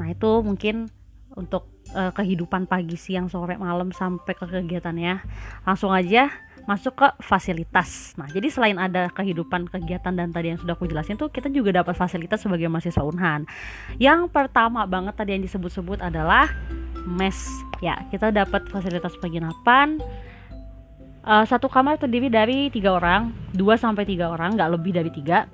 Nah 0.00 0.08
itu 0.10 0.30
mungkin 0.42 0.88
untuk 1.36 1.70
uh, 1.94 2.10
kehidupan 2.10 2.66
pagi 2.66 2.98
siang 2.98 3.30
sore 3.30 3.54
malam 3.60 3.94
sampai 3.94 4.34
ke 4.34 4.44
kegiatannya. 4.48 5.22
Langsung 5.68 5.94
aja 5.94 6.47
masuk 6.64 6.98
ke 6.98 7.08
fasilitas. 7.22 8.16
Nah, 8.18 8.26
jadi 8.26 8.48
selain 8.48 8.76
ada 8.80 9.12
kehidupan 9.12 9.68
kegiatan 9.68 10.12
dan 10.16 10.32
tadi 10.32 10.52
yang 10.54 10.60
sudah 10.60 10.74
aku 10.74 10.88
jelasin 10.88 11.14
tuh 11.14 11.30
kita 11.30 11.52
juga 11.52 11.84
dapat 11.84 11.94
fasilitas 11.94 12.42
sebagai 12.42 12.66
mahasiswa 12.66 13.04
Unhan. 13.04 13.44
Yang 14.00 14.32
pertama 14.32 14.88
banget 14.88 15.14
tadi 15.14 15.36
yang 15.36 15.44
disebut-sebut 15.44 16.02
adalah 16.02 16.50
mes. 17.06 17.38
Ya, 17.78 18.00
kita 18.10 18.34
dapat 18.34 18.66
fasilitas 18.68 19.14
penginapan. 19.22 20.02
Uh, 21.28 21.44
satu 21.44 21.68
kamar 21.68 22.00
terdiri 22.00 22.32
dari 22.32 22.72
tiga 22.72 22.96
orang, 22.96 23.36
dua 23.52 23.76
sampai 23.76 24.08
tiga 24.08 24.32
orang, 24.32 24.56
nggak 24.56 24.70
lebih 24.80 24.96
dari 24.96 25.12
tiga. 25.12 25.44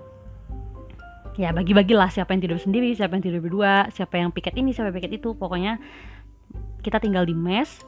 Ya 1.34 1.50
bagi-bagilah 1.50 2.14
siapa 2.14 2.30
yang 2.30 2.46
tidur 2.46 2.62
sendiri, 2.62 2.94
siapa 2.94 3.18
yang 3.18 3.24
tidur 3.26 3.42
berdua, 3.42 3.90
siapa 3.90 4.22
yang 4.22 4.30
piket 4.30 4.54
ini, 4.54 4.70
siapa 4.70 4.94
yang 4.94 4.96
piket 5.02 5.18
itu. 5.18 5.34
Pokoknya 5.34 5.82
kita 6.78 7.02
tinggal 7.02 7.26
di 7.26 7.34
mes 7.34 7.82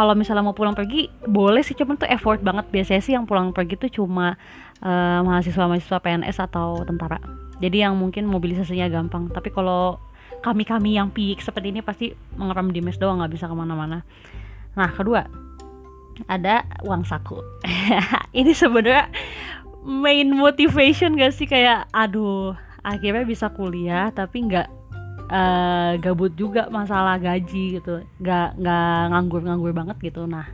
kalau 0.00 0.16
misalnya 0.16 0.40
mau 0.40 0.56
pulang 0.56 0.72
pergi 0.72 1.12
boleh 1.28 1.60
sih 1.60 1.76
cuman 1.76 2.00
tuh 2.00 2.08
effort 2.08 2.40
banget. 2.40 2.72
Biasanya 2.72 3.02
sih 3.04 3.12
yang 3.12 3.28
pulang 3.28 3.52
pergi 3.52 3.76
tuh 3.76 3.92
cuma 4.00 4.32
uh, 4.80 5.20
mahasiswa-mahasiswa 5.20 6.00
PNS 6.00 6.40
atau 6.40 6.80
tentara. 6.88 7.20
Jadi 7.60 7.84
yang 7.84 8.00
mungkin 8.00 8.24
mobilisasinya 8.24 8.88
gampang. 8.88 9.28
Tapi 9.28 9.52
kalau 9.52 10.00
kami-kami 10.40 10.96
yang 10.96 11.12
peak 11.12 11.44
seperti 11.44 11.68
ini 11.68 11.84
pasti 11.84 12.16
mengeram 12.40 12.72
di 12.72 12.80
mes 12.80 12.96
doang 12.96 13.20
nggak 13.20 13.28
bisa 13.36 13.44
ke 13.44 13.52
mana-mana. 13.52 14.00
Nah 14.72 14.88
kedua 14.88 15.28
ada 16.24 16.64
uang 16.80 17.04
saku. 17.04 17.36
Ini 18.40 18.56
sebenarnya 18.56 19.12
main 19.84 20.32
motivation 20.32 21.12
gak 21.20 21.36
sih? 21.36 21.44
Kayak 21.44 21.92
aduh 21.92 22.56
akhirnya 22.80 23.28
bisa 23.28 23.52
kuliah 23.52 24.08
tapi 24.16 24.48
nggak 24.48 24.79
uh, 25.30 25.96
gabut 26.02 26.34
juga 26.34 26.66
masalah 26.68 27.16
gaji 27.16 27.80
gitu. 27.80 28.02
Nggak 28.20 28.60
nggak 28.60 29.00
nganggur-nganggur 29.14 29.72
banget 29.72 29.96
gitu. 30.02 30.26
Nah 30.26 30.44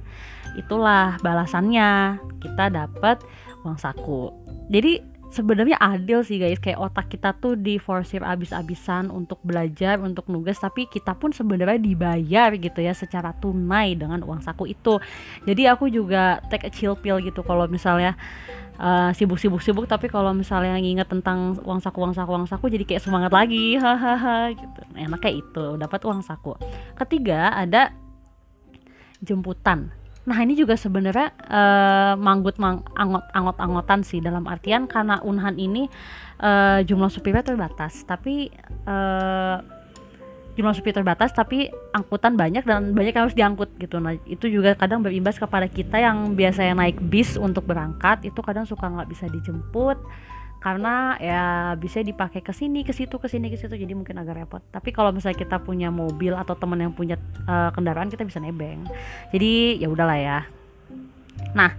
itulah 0.55 1.17
balasannya. 1.25 2.21
Kita 2.39 2.71
dapat 2.71 3.25
uang 3.65 3.81
saku. 3.81 4.31
Jadi 4.71 5.16
sebenarnya 5.37 5.77
adil 5.77 6.25
sih 6.25 6.41
guys. 6.41 6.57
Kayak 6.57 6.89
otak 6.89 7.13
kita 7.13 7.37
tuh 7.37 7.61
di 7.61 7.77
forsir 7.77 8.25
abis-abisan 8.25 9.13
untuk 9.13 9.37
belajar 9.45 10.01
untuk 10.01 10.33
nugas 10.33 10.57
tapi 10.57 10.89
kita 10.89 11.13
pun 11.13 11.37
sebenarnya 11.37 11.77
dibayar 11.77 12.57
gitu 12.57 12.81
ya 12.81 12.97
secara 12.97 13.37
tunai 13.37 13.93
dengan 13.93 14.25
uang 14.25 14.41
saku 14.41 14.73
itu. 14.73 14.97
Jadi 15.45 15.69
aku 15.69 15.93
juga 15.93 16.41
take 16.49 16.65
a 16.65 16.73
chill 16.73 16.97
pill 16.97 17.21
gitu 17.21 17.45
kalau 17.45 17.69
misalnya 17.69 18.17
uh, 18.81 19.13
sibuk-sibuk-sibuk 19.13 19.85
tapi 19.85 20.09
kalau 20.09 20.33
misalnya 20.33 20.81
nginget 20.81 21.13
tentang 21.13 21.61
uang 21.61 21.85
saku 21.85 22.01
uang 22.01 22.17
saku 22.17 22.31
uang 22.33 22.49
saku 22.49 22.65
jadi 22.73 22.85
kayak 22.89 23.05
semangat 23.05 23.33
lagi. 23.37 23.77
Hahaha 23.83 24.57
gitu. 24.57 24.81
Enak 24.97 25.21
kayak 25.21 25.37
itu 25.45 25.77
dapat 25.77 26.01
uang 26.09 26.25
saku. 26.25 26.57
Ketiga 26.97 27.53
ada 27.53 27.93
jemputan 29.21 29.93
nah 30.27 30.39
ini 30.43 30.59
juga 30.59 30.75
sebenarnya 30.75 31.31
uh, 31.47 32.15
manggut 32.19 32.59
mang 32.59 32.83
angot 32.99 33.25
angot 33.31 33.57
angotan 33.63 34.03
sih 34.03 34.19
dalam 34.19 34.45
artian 34.51 34.91
karena 34.91 35.23
unhan 35.23 35.55
ini 35.55 35.87
uh, 36.43 36.83
jumlah 36.83 37.09
supirnya 37.09 37.47
terbatas. 37.47 38.03
Tapi 38.03 38.51
uh, 38.85 39.63
jumlah 40.57 40.73
supir 40.73 40.97
terbatas 40.97 41.37
tapi 41.37 41.69
angkutan 41.93 42.33
banyak 42.33 42.65
dan 42.65 42.97
banyak 42.97 43.13
yang 43.13 43.25
harus 43.29 43.37
diangkut 43.37 43.71
gitu. 43.77 44.01
Nah 44.01 44.17
itu 44.25 44.49
juga 44.49 44.73
kadang 44.73 45.05
berimbas 45.05 45.37
kepada 45.37 45.69
kita 45.69 46.01
yang 46.01 46.33
biasanya 46.33 46.75
naik 46.81 46.97
bis 47.13 47.37
untuk 47.37 47.69
berangkat 47.69 48.25
itu 48.25 48.41
kadang 48.41 48.65
suka 48.65 48.89
nggak 48.89 49.09
bisa 49.13 49.29
dijemput 49.29 50.01
karena 50.67 51.15
ya 51.23 51.43
bisa 51.79 52.03
dipakai 52.03 52.43
ke 52.43 52.51
sini 52.51 52.83
ke 52.83 52.91
situ 52.91 53.23
ke 53.23 53.31
sini 53.31 53.47
ke 53.47 53.55
situ 53.55 53.71
jadi 53.71 53.95
mungkin 53.95 54.19
agak 54.19 54.35
repot. 54.35 54.59
Tapi 54.75 54.91
kalau 54.91 55.15
misalnya 55.15 55.39
kita 55.39 55.63
punya 55.63 55.95
mobil 55.95 56.35
atau 56.35 56.59
teman 56.59 56.83
yang 56.83 56.91
punya 56.91 57.15
uh, 57.47 57.71
kendaraan 57.71 58.11
kita 58.11 58.27
bisa 58.27 58.43
nebeng. 58.43 58.83
Jadi 59.31 59.79
ya 59.79 59.87
udahlah 59.87 60.19
ya. 60.19 60.39
Nah 61.55 61.71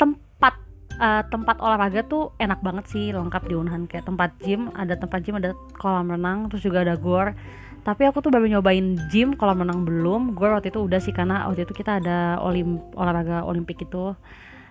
tempat 0.00 0.56
uh, 0.96 1.28
tempat 1.28 1.60
olahraga 1.60 2.08
tuh 2.08 2.32
enak 2.40 2.64
banget 2.64 2.88
sih 2.88 3.12
lengkap 3.12 3.52
di 3.52 3.52
Unhan 3.52 3.84
kayak 3.84 4.08
tempat 4.08 4.32
gym 4.40 4.72
ada 4.72 4.96
tempat 4.96 5.20
gym 5.20 5.36
ada 5.36 5.52
kolam 5.76 6.08
renang 6.08 6.48
terus 6.48 6.64
juga 6.64 6.88
ada 6.88 6.96
gor. 6.96 7.36
Tapi 7.84 8.08
aku 8.08 8.24
tuh 8.24 8.32
baru 8.32 8.48
nyobain 8.48 8.96
gym 9.12 9.36
kolam 9.36 9.60
renang 9.60 9.84
belum. 9.84 10.32
Gue 10.32 10.48
waktu 10.48 10.72
itu 10.72 10.80
udah 10.88 11.04
sih 11.04 11.12
karena 11.12 11.52
waktu 11.52 11.68
itu 11.68 11.76
kita 11.76 12.00
ada 12.00 12.40
olim 12.40 12.80
olahraga 12.96 13.44
olimpik 13.44 13.84
itu. 13.84 14.16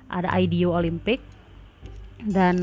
Ada 0.09 0.33
IDO 0.33 0.73
olimpik 0.73 1.21
dan 2.25 2.57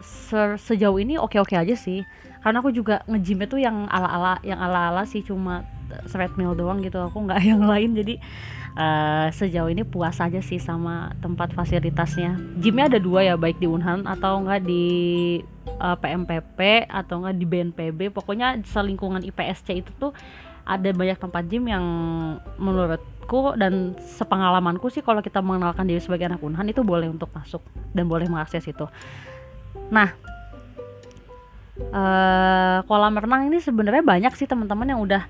se 0.00 0.58
sejauh 0.58 0.98
ini 0.98 1.18
oke-oke 1.18 1.54
aja 1.54 1.74
sih. 1.74 2.04
Karena 2.38 2.62
aku 2.62 2.70
juga 2.70 3.02
nge-gym 3.10 3.44
itu 3.44 3.56
yang 3.58 3.90
ala-ala 3.90 4.38
yang 4.46 4.62
ala-ala 4.62 5.02
sih 5.04 5.20
cuma 5.26 5.66
treadmill 6.06 6.54
doang 6.54 6.80
gitu. 6.84 6.98
Aku 7.02 7.24
nggak 7.24 7.40
yang 7.50 7.62
lain. 7.64 7.96
Jadi 7.98 8.20
uh, 8.78 9.26
sejauh 9.34 9.68
ini 9.68 9.82
puas 9.82 10.18
aja 10.22 10.38
sih 10.38 10.62
sama 10.62 11.12
tempat 11.18 11.50
fasilitasnya. 11.52 12.38
Gymnya 12.62 12.92
ada 12.92 13.00
dua 13.02 13.26
ya 13.26 13.34
baik 13.34 13.58
di 13.58 13.66
Unhan 13.66 14.06
atau 14.06 14.44
enggak 14.44 14.64
di 14.64 14.86
uh, 15.78 15.94
eh, 15.94 15.96
PMPP 15.98 16.58
atau 16.86 17.22
enggak 17.22 17.36
di 17.36 17.46
BNPB 17.46 18.00
pokoknya 18.14 18.62
selingkungan 18.66 19.26
IPSC 19.26 19.82
itu 19.82 19.90
tuh 19.98 20.12
ada 20.68 20.92
banyak 20.92 21.16
tempat 21.16 21.48
gym 21.48 21.64
yang 21.64 21.84
menurutku 23.28 23.60
dan 23.60 23.92
sepengalamanku 24.00 24.88
sih 24.88 25.04
kalau 25.04 25.20
kita 25.20 25.44
mengenalkan 25.44 25.84
diri 25.84 26.00
sebagai 26.00 26.32
anak 26.32 26.40
Unhan 26.40 26.64
itu 26.72 26.80
boleh 26.80 27.12
untuk 27.12 27.28
masuk 27.36 27.60
dan 27.92 28.08
boleh 28.08 28.24
mengakses 28.24 28.64
itu. 28.64 28.88
Nah, 29.92 30.16
uh, 31.92 32.80
kolam 32.88 33.20
renang 33.20 33.52
ini 33.52 33.60
sebenarnya 33.60 34.00
banyak 34.00 34.32
sih 34.32 34.48
teman-teman 34.48 34.88
yang 34.88 35.00
udah 35.04 35.22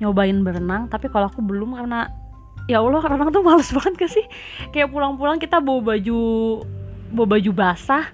nyobain 0.00 0.40
berenang, 0.40 0.88
tapi 0.88 1.12
kalau 1.12 1.28
aku 1.28 1.44
belum 1.44 1.76
karena 1.76 2.08
ya 2.66 2.80
Allah 2.80 3.04
renang 3.04 3.28
tuh 3.28 3.44
males 3.44 3.68
banget 3.76 3.94
gak 4.00 4.12
sih? 4.12 4.24
Kayak 4.72 4.88
pulang-pulang 4.88 5.36
kita 5.36 5.60
bawa 5.60 5.92
baju 5.92 6.20
bawa 7.12 7.26
baju 7.36 7.50
basah 7.52 8.08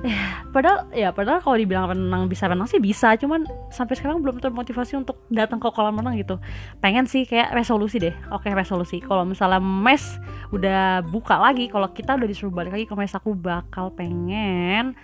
ya 0.00 0.48
padahal 0.50 0.88
ya 0.96 1.12
padahal 1.12 1.44
kalau 1.44 1.56
dibilang 1.60 1.92
renang 1.92 2.24
bisa 2.26 2.48
renang 2.48 2.64
sih 2.64 2.80
bisa 2.80 3.12
cuman 3.20 3.44
sampai 3.68 3.94
sekarang 3.94 4.24
belum 4.24 4.40
termotivasi 4.40 4.96
untuk 4.96 5.20
datang 5.28 5.60
ke 5.60 5.68
kolam 5.68 6.00
renang 6.00 6.16
gitu. 6.16 6.40
Pengen 6.80 7.04
sih 7.04 7.28
kayak 7.28 7.52
resolusi 7.52 8.00
deh. 8.00 8.16
Oke 8.32 8.48
resolusi. 8.50 9.04
Kalau 9.04 9.28
misalnya 9.28 9.60
mes 9.60 10.16
udah 10.50 11.04
buka 11.04 11.36
lagi 11.38 11.68
kalau 11.68 11.92
kita 11.92 12.16
udah 12.16 12.28
disuruh 12.28 12.50
balik 12.50 12.72
lagi 12.72 12.88
ke 12.88 12.94
mes 12.96 13.12
aku 13.12 13.36
bakal 13.36 13.92
pengen 13.92 14.96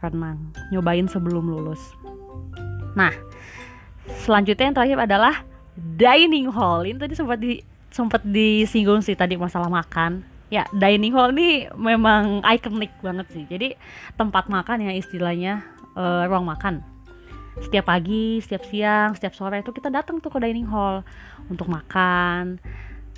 renang. 0.00 0.50
Nyobain 0.72 1.06
sebelum 1.06 1.44
lulus. 1.44 1.80
Nah 2.96 3.12
selanjutnya 4.24 4.72
yang 4.72 4.76
terakhir 4.76 4.98
adalah 5.04 5.34
dining 5.76 6.50
hall. 6.50 6.88
Ini 6.88 6.98
tadi 6.98 7.14
sempat 7.14 7.38
di 7.38 7.60
sempat 7.90 8.22
disinggung 8.24 9.02
sih 9.02 9.18
tadi 9.18 9.34
masalah 9.34 9.66
makan 9.66 10.39
ya 10.50 10.66
dining 10.74 11.14
hall 11.14 11.30
ini 11.32 11.70
memang 11.78 12.42
ikonik 12.42 12.90
banget 13.00 13.26
sih. 13.30 13.46
Jadi 13.46 13.78
tempat 14.18 14.50
makan 14.50 14.84
ya 14.84 14.92
istilahnya 14.92 15.62
uh, 15.94 16.26
ruang 16.26 16.44
makan. 16.44 16.82
Setiap 17.62 17.88
pagi 17.88 18.42
setiap 18.42 18.66
siang 18.66 19.14
setiap 19.14 19.34
sore 19.34 19.62
itu 19.62 19.70
kita 19.70 19.88
datang 19.88 20.18
tuh 20.18 20.30
ke 20.30 20.38
dining 20.42 20.66
hall 20.66 21.06
untuk 21.46 21.70
makan. 21.70 22.58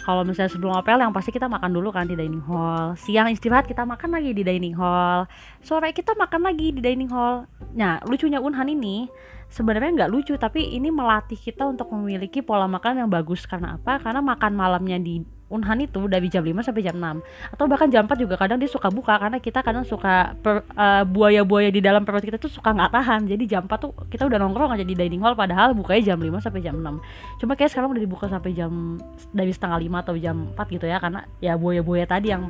Kalau 0.02 0.26
misalnya 0.26 0.50
sebelum 0.50 0.74
apel 0.74 0.98
yang 0.98 1.14
pasti 1.14 1.30
kita 1.30 1.46
makan 1.46 1.70
dulu 1.70 1.94
kan 1.94 2.10
di 2.10 2.18
dining 2.18 2.42
hall. 2.42 2.98
Siang 2.98 3.30
istirahat 3.30 3.70
kita 3.70 3.86
makan 3.86 4.18
lagi 4.18 4.34
di 4.34 4.42
dining 4.42 4.74
hall. 4.74 5.30
Sore 5.62 5.94
kita 5.94 6.18
makan 6.18 6.42
lagi 6.42 6.74
di 6.74 6.82
dining 6.82 7.06
hall. 7.06 7.46
Nah 7.72 8.02
lucunya 8.04 8.42
Unhan 8.42 8.66
ini 8.66 9.06
sebenarnya 9.46 10.04
nggak 10.04 10.10
lucu 10.10 10.34
tapi 10.40 10.74
ini 10.74 10.90
melatih 10.90 11.38
kita 11.38 11.68
untuk 11.70 11.92
memiliki 11.94 12.42
pola 12.42 12.66
makan 12.66 13.06
yang 13.06 13.10
bagus. 13.14 13.46
Karena 13.46 13.78
apa? 13.78 14.02
Karena 14.02 14.18
makan 14.18 14.52
malamnya 14.58 14.98
di 14.98 15.22
Unhan 15.52 15.84
itu 15.84 16.00
dari 16.08 16.32
jam 16.32 16.40
5 16.40 16.64
sampai 16.64 16.82
jam 16.82 16.96
6 16.96 17.20
atau 17.52 17.64
bahkan 17.68 17.92
jam 17.92 18.08
4 18.08 18.16
juga 18.16 18.40
kadang 18.40 18.56
dia 18.56 18.72
suka 18.72 18.88
buka 18.88 19.20
karena 19.20 19.36
kita 19.36 19.60
kadang 19.60 19.84
suka 19.84 20.32
uh, 20.40 21.04
buaya-buaya 21.04 21.68
di 21.68 21.84
dalam 21.84 22.08
perut 22.08 22.24
kita 22.24 22.40
tuh 22.40 22.48
suka 22.48 22.72
nggak 22.72 22.90
tahan. 22.90 23.28
Jadi 23.28 23.44
jam 23.44 23.68
4 23.68 23.76
tuh 23.76 23.92
kita 24.08 24.24
udah 24.24 24.40
nongkrong 24.40 24.72
aja 24.72 24.84
di 24.84 24.96
dining 24.96 25.20
hall 25.20 25.36
padahal 25.36 25.76
bukanya 25.76 26.16
jam 26.16 26.18
5 26.18 26.40
sampai 26.40 26.60
jam 26.64 26.74
6 26.80 27.44
cuma 27.44 27.52
kayak 27.52 27.70
sekarang 27.70 27.92
udah 27.92 28.02
dibuka 28.02 28.26
sampai 28.32 28.56
jam 28.56 28.96
dari 29.30 29.52
setengah 29.52 29.76
5 29.76 30.02
atau 30.08 30.14
jam 30.16 30.36
4 30.56 30.74
gitu 30.74 30.86
ya 30.88 30.96
karena 30.96 31.28
ya 31.44 31.60
buaya-buaya 31.60 32.08
tadi 32.08 32.32
yang 32.32 32.48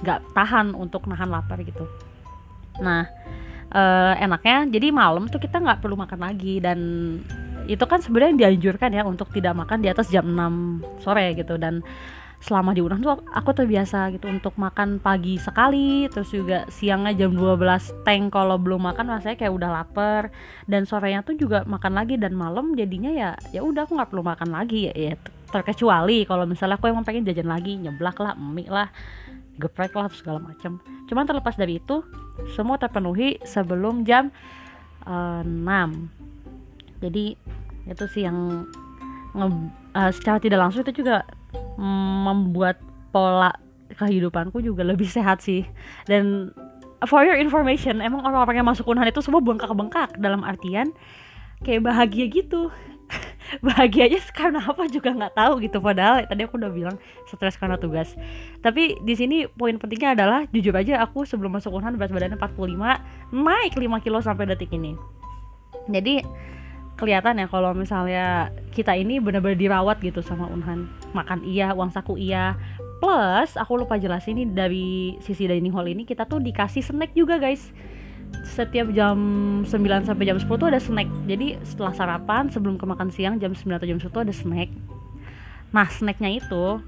nggak 0.00 0.32
tahan 0.32 0.72
untuk 0.72 1.04
nahan 1.04 1.28
lapar 1.28 1.60
gitu. 1.60 1.84
Nah 2.80 3.04
uh, 3.72 4.14
enaknya 4.16 4.68
jadi 4.68 4.88
malam 4.92 5.28
tuh 5.28 5.40
kita 5.40 5.60
nggak 5.60 5.80
perlu 5.84 5.96
makan 5.98 6.20
lagi. 6.20 6.60
Dan 6.62 6.78
itu 7.68 7.84
kan 7.84 8.00
sebenarnya 8.00 8.48
dianjurkan 8.48 8.90
ya 8.94 9.02
untuk 9.04 9.28
tidak 9.32 9.52
makan 9.52 9.84
di 9.84 9.88
atas 9.92 10.08
jam 10.08 10.24
6 10.24 11.04
sore 11.04 11.36
gitu. 11.36 11.60
Dan 11.60 11.84
selama 12.38 12.70
di 12.70 12.78
Unang 12.78 13.02
tuh 13.02 13.18
aku 13.34 13.50
terbiasa 13.50 14.14
gitu 14.14 14.30
untuk 14.30 14.54
makan 14.54 15.02
pagi 15.02 15.42
sekali 15.42 16.06
terus 16.06 16.30
juga 16.30 16.70
siangnya 16.70 17.26
jam 17.26 17.34
12 17.34 18.06
tank 18.06 18.30
kalau 18.30 18.54
belum 18.56 18.78
makan 18.86 19.10
rasanya 19.18 19.36
kayak 19.36 19.54
udah 19.54 19.70
lapar. 19.70 20.30
Dan 20.70 20.86
sorenya 20.86 21.26
tuh 21.26 21.34
juga 21.34 21.66
makan 21.66 21.98
lagi 21.98 22.14
dan 22.14 22.38
malam 22.38 22.78
jadinya 22.78 23.10
ya 23.10 23.30
ya 23.50 23.60
udah 23.66 23.84
aku 23.88 23.98
nggak 23.98 24.10
perlu 24.14 24.22
makan 24.22 24.54
lagi 24.54 24.90
ya, 24.90 24.94
ya 24.94 25.14
terkecuali 25.48 26.28
kalau 26.28 26.44
misalnya 26.44 26.76
aku 26.76 26.92
emang 26.92 27.04
pengen 27.08 27.24
jajan 27.24 27.48
lagi 27.48 27.80
nyeblak 27.80 28.20
lah 28.20 28.36
mie 28.36 28.68
lah 28.68 28.92
geprek 29.58 29.96
lah 29.96 30.06
segala 30.12 30.38
macam 30.38 30.78
cuman 31.08 31.24
terlepas 31.24 31.56
dari 31.56 31.80
itu 31.80 32.04
semua 32.54 32.78
terpenuhi 32.78 33.40
sebelum 33.42 34.06
jam 34.06 34.30
uh, 35.08 35.42
eh, 35.42 37.00
6 37.00 37.02
jadi 37.02 37.24
itu 37.88 38.04
sih 38.12 38.22
yang 38.28 38.68
nge, 39.32 39.46
uh, 39.96 40.10
secara 40.12 40.38
tidak 40.38 40.60
langsung 40.60 40.84
itu 40.84 41.02
juga 41.02 41.24
membuat 41.78 42.82
pola 43.14 43.54
kehidupanku 43.94 44.60
juga 44.60 44.84
lebih 44.84 45.06
sehat 45.06 45.40
sih. 45.40 45.64
Dan 46.04 46.52
for 47.06 47.22
your 47.22 47.38
information 47.38 48.02
emang 48.02 48.26
orang-orang 48.26 48.60
yang 48.60 48.68
masuk 48.68 48.84
unhan 48.90 49.08
itu 49.08 49.22
semua 49.22 49.40
bengkak-bengkak. 49.40 50.18
Dalam 50.18 50.42
artian 50.42 50.92
kayak 51.62 51.86
bahagia 51.86 52.26
gitu. 52.28 52.68
Bahagianya 53.64 54.20
karena 54.36 54.60
apa 54.60 54.84
juga 54.92 55.16
nggak 55.16 55.32
tahu 55.32 55.64
gitu. 55.64 55.80
Padahal 55.80 56.28
tadi 56.28 56.44
aku 56.44 56.60
udah 56.60 56.68
bilang 56.68 56.96
stres 57.24 57.56
karena 57.56 57.80
tugas. 57.80 58.12
Tapi 58.60 59.00
di 59.00 59.14
sini 59.16 59.48
poin 59.48 59.80
pentingnya 59.80 60.12
adalah 60.12 60.44
jujur 60.52 60.76
aja 60.76 61.00
aku 61.00 61.24
sebelum 61.24 61.56
masuk 61.56 61.72
unhan 61.72 61.96
berat 61.96 62.12
badannya 62.12 62.36
45 62.36 63.32
naik 63.32 63.72
5 63.72 64.04
kilo 64.04 64.18
sampai 64.20 64.44
detik 64.52 64.68
ini. 64.76 64.92
Jadi 65.88 66.20
kelihatan 66.98 67.38
ya 67.38 67.46
kalau 67.46 67.70
misalnya 67.72 68.50
kita 68.74 68.92
ini 68.98 69.22
benar-benar 69.22 69.54
dirawat 69.54 70.02
gitu 70.02 70.18
sama 70.20 70.50
Unhan. 70.50 70.90
Makan 71.14 71.46
iya 71.46 71.70
uang 71.70 71.94
saku 71.94 72.18
iya. 72.18 72.58
Plus 72.98 73.54
aku 73.54 73.78
lupa 73.78 73.94
jelasin 73.94 74.34
ini 74.34 74.44
dari 74.50 75.14
sisi 75.22 75.46
dining 75.46 75.70
hall 75.70 75.86
ini 75.86 76.02
kita 76.02 76.26
tuh 76.26 76.42
dikasih 76.42 76.82
snack 76.82 77.14
juga 77.14 77.38
guys. 77.38 77.70
Setiap 78.44 78.90
jam 78.92 79.16
9 79.62 79.70
sampai 80.04 80.24
jam 80.26 80.36
10 80.36 80.50
tuh 80.50 80.68
ada 80.68 80.82
snack. 80.82 81.06
Jadi 81.30 81.62
setelah 81.62 81.94
sarapan 81.94 82.50
sebelum 82.50 82.74
ke 82.74 82.84
makan 82.84 83.08
siang 83.14 83.38
jam 83.38 83.54
9 83.54 83.78
atau 83.78 83.86
jam 83.86 84.02
10 84.02 84.10
ada 84.26 84.34
snack. 84.34 84.68
Nah 85.70 85.86
snacknya 85.86 86.42
itu 86.42 86.82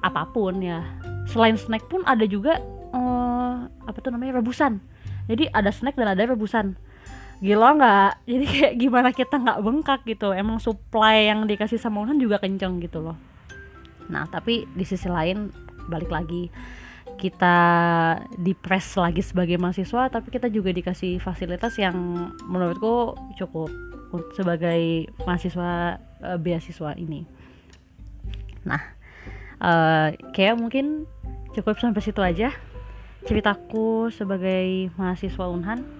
apa 0.00 0.24
pun 0.32 0.64
ya 0.64 0.80
selain 1.28 1.60
snack 1.60 1.84
pun 1.92 2.00
ada 2.08 2.24
juga 2.24 2.56
uh, 2.96 3.68
apa 3.84 3.98
tuh 4.00 4.10
namanya 4.10 4.40
rebusan. 4.40 4.80
Jadi 5.28 5.52
ada 5.52 5.68
snack 5.68 5.94
dan 5.94 6.16
ada 6.16 6.24
rebusan 6.24 6.74
gila 7.40 7.68
nggak? 7.76 8.12
Jadi 8.28 8.44
kayak 8.46 8.74
gimana 8.76 9.08
kita 9.16 9.36
nggak 9.40 9.60
bengkak 9.64 10.00
gitu? 10.04 10.30
Emang 10.36 10.60
supply 10.60 11.32
yang 11.32 11.48
dikasih 11.48 11.80
sama 11.80 12.04
Unhan 12.04 12.20
juga 12.20 12.36
kenceng 12.36 12.78
gitu 12.84 13.00
loh. 13.00 13.16
Nah 14.12 14.28
tapi 14.28 14.68
di 14.76 14.84
sisi 14.84 15.08
lain 15.08 15.48
balik 15.88 16.12
lagi 16.12 16.52
kita 17.20 17.56
dipres 18.40 18.96
lagi 18.96 19.20
sebagai 19.20 19.60
mahasiswa 19.60 20.08
tapi 20.08 20.32
kita 20.32 20.48
juga 20.48 20.72
dikasih 20.72 21.20
fasilitas 21.20 21.76
yang 21.76 21.96
menurutku 22.48 23.12
cukup 23.36 23.68
sebagai 24.32 25.12
mahasiswa 25.24 26.00
uh, 26.24 26.38
beasiswa 26.40 26.96
ini. 26.96 27.24
Nah 28.64 28.80
uh, 29.60 30.12
kayak 30.32 30.56
mungkin 30.60 31.08
cukup 31.56 31.76
sampai 31.76 32.00
situ 32.04 32.20
aja 32.20 32.52
ceritaku 33.28 34.08
sebagai 34.08 34.88
mahasiswa 34.96 35.44
Unhan 35.44 35.99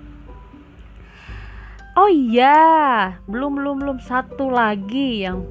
oh 2.01 2.09
iya 2.09 3.21
belum 3.29 3.61
belum 3.61 3.77
belum. 3.85 3.99
Satu 4.01 4.49
lagi 4.49 5.29
yang 5.29 5.45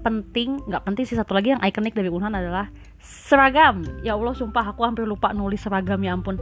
penting 0.00 0.56
nggak 0.64 0.88
penting 0.88 1.04
sih 1.04 1.12
satu 1.12 1.36
lagi 1.36 1.52
yang 1.52 1.60
ikonik 1.60 1.92
dari 1.92 2.08
Unhan 2.08 2.32
adalah 2.32 2.72
seragam. 2.96 3.84
Ya 4.00 4.16
Allah 4.16 4.32
sumpah 4.32 4.72
aku 4.72 4.80
hampir 4.88 5.04
lupa 5.04 5.36
nulis 5.36 5.60
seragam 5.60 6.00
ya 6.00 6.16
ampun. 6.16 6.40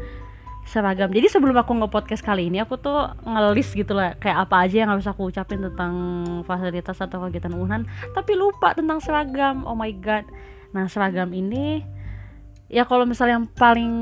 Seragam. 0.69 1.09
Jadi 1.09 1.33
sebelum 1.33 1.57
aku 1.57 1.73
nge-podcast 1.81 2.21
kali 2.21 2.53
ini 2.53 2.61
aku 2.61 2.77
tuh 2.77 3.09
ngelis 3.25 3.73
gitu 3.73 3.97
lah 3.97 4.15
kayak 4.21 4.47
apa 4.47 4.69
aja 4.69 4.85
yang 4.85 4.91
harus 4.93 5.09
aku 5.09 5.33
ucapin 5.33 5.65
tentang 5.65 5.93
fasilitas 6.45 7.01
atau 7.01 7.25
kegiatan 7.27 7.57
Unhan 7.57 7.89
tapi 8.15 8.39
lupa 8.39 8.79
tentang 8.79 9.03
seragam. 9.03 9.67
Oh 9.67 9.75
my 9.75 9.91
god. 9.99 10.29
Nah 10.71 10.87
seragam 10.87 11.33
ini 11.35 11.83
ya 12.69 12.85
kalau 12.85 13.09
misalnya 13.09 13.41
yang 13.41 13.49
paling 13.49 13.93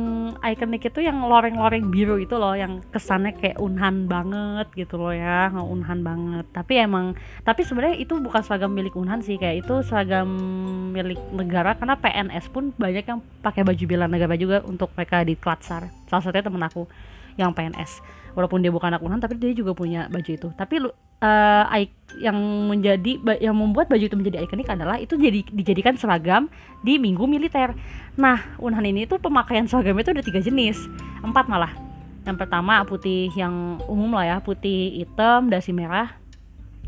ikonik 0.42 0.90
itu 0.90 0.98
yang 0.98 1.22
loreng-loreng 1.22 1.86
biru 1.86 2.18
itu 2.18 2.34
loh 2.34 2.58
yang 2.58 2.82
kesannya 2.90 3.38
kayak 3.38 3.62
unhan 3.62 4.10
banget 4.10 4.66
gitu 4.74 4.98
loh 4.98 5.14
ya 5.14 5.54
unhan 5.54 6.02
banget. 6.02 6.46
Tapi 6.50 6.82
emang 6.82 7.14
tapi 7.46 7.62
sebenarnya 7.62 8.02
itu 8.02 8.18
bukan 8.18 8.42
seragam 8.42 8.74
milik 8.74 8.98
unhan 8.98 9.22
sih 9.22 9.38
kayak 9.38 9.64
itu 9.64 9.74
seragam 9.86 10.26
milik 10.90 11.18
negara 11.30 11.78
karena 11.78 11.94
PNS 11.94 12.50
pun 12.50 12.74
banyak 12.74 13.06
yang 13.06 13.22
pakai 13.40 13.62
baju 13.62 13.84
bela 13.86 14.06
negara 14.10 14.34
juga 14.34 14.60
untuk 14.66 14.90
mereka 14.98 15.22
di 15.22 15.38
Klatsar. 15.38 15.86
Salah 16.10 16.22
satunya 16.26 16.44
temen 16.44 16.62
aku 16.66 16.90
yang 17.36 17.56
PNS 17.56 18.04
walaupun 18.36 18.60
dia 18.60 18.72
bukan 18.72 18.92
anak 18.92 19.04
unhan 19.04 19.20
tapi 19.20 19.40
dia 19.40 19.52
juga 19.56 19.72
punya 19.72 20.08
baju 20.12 20.30
itu 20.32 20.48
tapi 20.56 20.80
lu 20.80 20.92
uh, 21.20 21.64
yang 22.20 22.36
menjadi 22.68 23.20
yang 23.40 23.56
membuat 23.56 23.88
baju 23.88 24.04
itu 24.04 24.16
menjadi 24.16 24.44
ikonik 24.44 24.68
adalah 24.68 24.96
itu 25.00 25.16
jadi 25.16 25.44
dijadikan 25.52 25.96
seragam 26.00 26.48
di 26.80 26.96
minggu 26.96 27.24
militer. 27.28 27.76
Nah, 28.16 28.40
Unhan 28.56 28.88
ini 28.88 29.04
tuh 29.04 29.20
pemakaian 29.20 29.68
seragam 29.68 29.96
itu 30.00 30.12
ada 30.12 30.24
tiga 30.24 30.40
jenis, 30.40 30.80
empat 31.20 31.48
malah. 31.48 31.72
Yang 32.24 32.36
pertama 32.42 32.82
putih 32.88 33.30
yang 33.36 33.78
umum 33.86 34.16
lah 34.16 34.24
ya, 34.24 34.36
putih 34.42 35.04
hitam, 35.04 35.52
dasi 35.52 35.70
merah. 35.76 36.16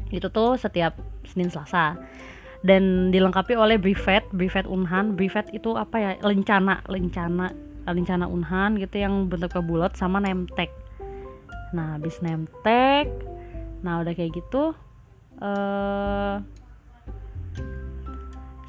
Itu 0.09 0.33
tuh 0.33 0.57
setiap 0.57 0.97
Senin 1.29 1.53
Selasa. 1.53 2.01
Dan 2.59 3.15
dilengkapi 3.15 3.55
oleh 3.55 3.79
brevet, 3.79 4.27
brevet 4.35 4.67
Unhan. 4.67 5.15
Brevet 5.15 5.47
itu 5.55 5.79
apa 5.79 5.95
ya? 6.01 6.11
Lencana, 6.19 6.83
lencana, 6.91 7.55
lencana 7.93 8.27
Unhan 8.29 8.77
gitu 8.81 9.01
yang 9.01 9.29
bentuknya 9.29 9.63
bulat 9.65 9.93
sama 9.97 10.21
nemtek. 10.21 10.73
Nah, 11.73 12.01
habis 12.01 12.17
nemtek, 12.25 13.13
nah 13.85 14.01
udah 14.01 14.17
kayak 14.17 14.33
gitu 14.33 14.73
uh, 15.43 16.41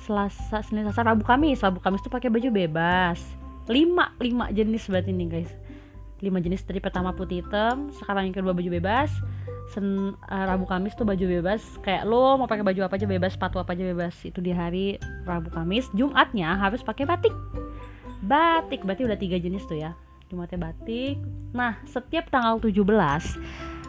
Selasa, 0.10 0.66
Senin, 0.66 0.90
Selasa, 0.90 1.06
Rabu, 1.06 1.22
Kamis. 1.22 1.62
Rabu, 1.62 1.78
Kamis 1.84 2.02
tuh 2.02 2.10
pakai 2.10 2.34
baju 2.34 2.50
bebas. 2.50 3.22
Lima, 3.70 4.10
lima 4.18 4.50
jenis 4.50 4.90
berarti 4.90 5.14
nih 5.14 5.28
guys. 5.30 5.52
Lima 6.20 6.42
jenis 6.42 6.66
dari 6.66 6.82
pertama 6.82 7.14
putih 7.14 7.46
hitam, 7.46 7.94
sekarang 7.94 8.28
yang 8.28 8.36
kedua 8.36 8.58
baju 8.58 8.70
bebas. 8.74 9.14
Sen, 9.70 10.18
uh, 10.18 10.46
Rabu, 10.50 10.66
Kamis 10.66 10.98
tuh 10.98 11.06
baju 11.06 11.22
bebas. 11.30 11.62
Kayak 11.86 12.10
lo 12.10 12.42
mau 12.42 12.50
pakai 12.50 12.66
baju 12.66 12.90
apa 12.90 12.98
aja 12.98 13.06
bebas, 13.06 13.38
sepatu 13.38 13.62
apa 13.62 13.78
aja 13.78 13.86
bebas. 13.86 14.18
Itu 14.26 14.42
di 14.42 14.50
hari 14.50 14.98
Rabu, 15.30 15.54
Kamis. 15.54 15.86
Jumatnya 15.94 16.58
harus 16.58 16.82
pakai 16.82 17.06
batik. 17.06 17.36
Batik 18.20 18.84
berarti 18.84 19.08
udah 19.08 19.18
tiga 19.20 19.40
jenis 19.40 19.64
tuh 19.66 19.80
ya. 19.80 19.96
Jumatnya 20.30 20.70
batik. 20.70 21.18
Nah, 21.56 21.82
setiap 21.90 22.30
tanggal 22.30 22.62
17 22.62 22.86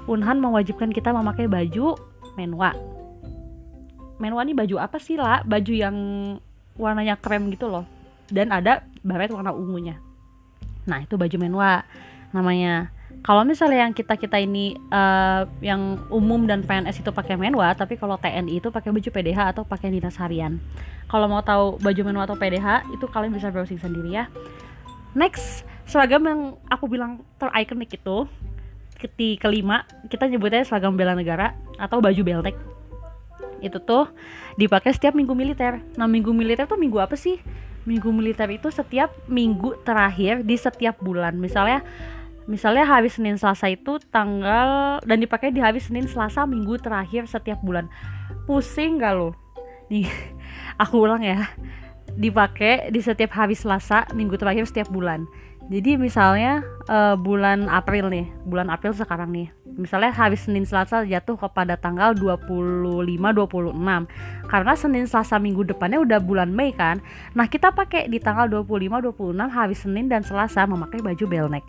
Unhan 0.09 0.41
mewajibkan 0.41 0.89
kita 0.91 1.13
memakai 1.13 1.45
baju 1.47 1.95
menwa. 2.35 2.73
Menwa 4.17 4.41
ini 4.43 4.57
baju 4.57 4.77
apa 4.81 4.97
sih 4.97 5.15
lah? 5.15 5.45
Baju 5.45 5.73
yang 5.73 5.97
warnanya 6.75 7.15
krem 7.21 7.53
gitu 7.53 7.69
loh. 7.69 7.85
Dan 8.27 8.51
ada 8.55 8.83
baret 9.05 9.31
warna 9.31 9.53
ungunya. 9.53 10.01
Nah 10.89 11.05
itu 11.05 11.15
baju 11.15 11.37
menwa 11.37 11.85
namanya. 12.33 12.91
Kalau 13.21 13.45
misalnya 13.45 13.85
yang 13.85 13.93
kita 13.93 14.17
kita 14.17 14.41
ini 14.41 14.75
uh, 14.89 15.45
yang 15.61 16.01
umum 16.09 16.49
dan 16.49 16.65
PNS 16.65 17.05
itu 17.05 17.13
pakai 17.13 17.37
menwa, 17.37 17.69
tapi 17.77 18.01
kalau 18.01 18.17
TNI 18.17 18.65
itu 18.65 18.73
pakai 18.73 18.89
baju 18.89 19.11
PDH 19.13 19.39
atau 19.53 19.63
pakai 19.69 19.93
dinas 19.93 20.17
harian. 20.17 20.57
Kalau 21.11 21.29
mau 21.29 21.45
tahu 21.45 21.77
baju 21.85 22.01
menwa 22.07 22.25
atau 22.25 22.39
PDH 22.41 22.89
itu 22.97 23.05
kalian 23.05 23.37
bisa 23.37 23.53
browsing 23.53 23.77
sendiri 23.77 24.17
ya. 24.17 24.25
Next 25.13 25.69
seragam 25.91 26.23
yang 26.23 26.41
aku 26.71 26.87
bilang 26.87 27.21
terikonik 27.37 27.99
itu 27.99 28.31
keti 29.01 29.41
kelima 29.41 29.89
kita 30.07 30.29
nyebutnya 30.29 30.63
seragam 30.63 30.95
bela 30.95 31.17
negara 31.17 31.57
atau 31.81 31.99
baju 32.05 32.21
beltek 32.21 32.55
itu 33.65 33.81
tuh 33.81 34.07
dipakai 34.55 34.93
setiap 34.93 35.17
minggu 35.17 35.33
militer 35.33 35.81
nah 35.97 36.07
minggu 36.07 36.31
militer 36.31 36.69
tuh 36.69 36.77
minggu 36.77 37.01
apa 37.01 37.17
sih 37.17 37.41
minggu 37.89 38.13
militer 38.13 38.47
itu 38.53 38.69
setiap 38.69 39.09
minggu 39.25 39.81
terakhir 39.83 40.45
di 40.45 40.55
setiap 40.55 41.01
bulan 41.01 41.41
misalnya 41.41 41.81
misalnya 42.51 42.83
hari 42.83 43.07
Senin 43.07 43.39
Selasa 43.39 43.71
itu 43.71 44.03
tanggal 44.11 44.99
dan 45.07 45.23
dipakai 45.23 45.55
di 45.55 45.63
hari 45.63 45.79
Senin 45.79 46.11
Selasa 46.11 46.43
minggu 46.51 46.83
terakhir 46.83 47.31
setiap 47.31 47.63
bulan 47.63 47.87
pusing 48.51 48.99
gak 48.99 49.15
lo 49.15 49.39
nih 49.87 50.11
aku 50.83 51.07
ulang 51.07 51.23
ya 51.23 51.47
dipakai 52.19 52.91
di 52.91 52.99
setiap 52.99 53.39
hari 53.39 53.55
Selasa 53.55 54.11
minggu 54.11 54.35
terakhir 54.35 54.67
setiap 54.67 54.91
bulan 54.91 55.31
jadi 55.71 55.95
misalnya 55.95 56.67
uh, 56.91 57.15
bulan 57.15 57.71
April 57.71 58.11
nih, 58.11 58.27
bulan 58.43 58.75
April 58.75 58.91
sekarang 58.91 59.31
nih. 59.31 59.55
Misalnya 59.79 60.11
hari 60.11 60.35
Senin 60.35 60.67
Selasa 60.67 61.07
jatuh 61.07 61.39
kepada 61.39 61.79
tanggal 61.79 62.11
25 62.19 62.83
26. 62.83 63.79
Karena 64.51 64.73
Senin 64.75 65.07
Selasa 65.07 65.39
minggu 65.39 65.63
depannya 65.63 66.03
udah 66.03 66.19
bulan 66.19 66.51
Mei 66.51 66.75
kan. 66.75 66.99
Nah, 67.39 67.47
kita 67.47 67.71
pakai 67.71 68.11
di 68.11 68.19
tanggal 68.19 68.51
25 68.51 69.15
26 69.15 69.47
hari 69.47 69.79
Senin 69.79 70.11
dan 70.11 70.27
Selasa 70.27 70.67
memakai 70.67 71.07
baju 71.07 71.25
belnek 71.31 71.63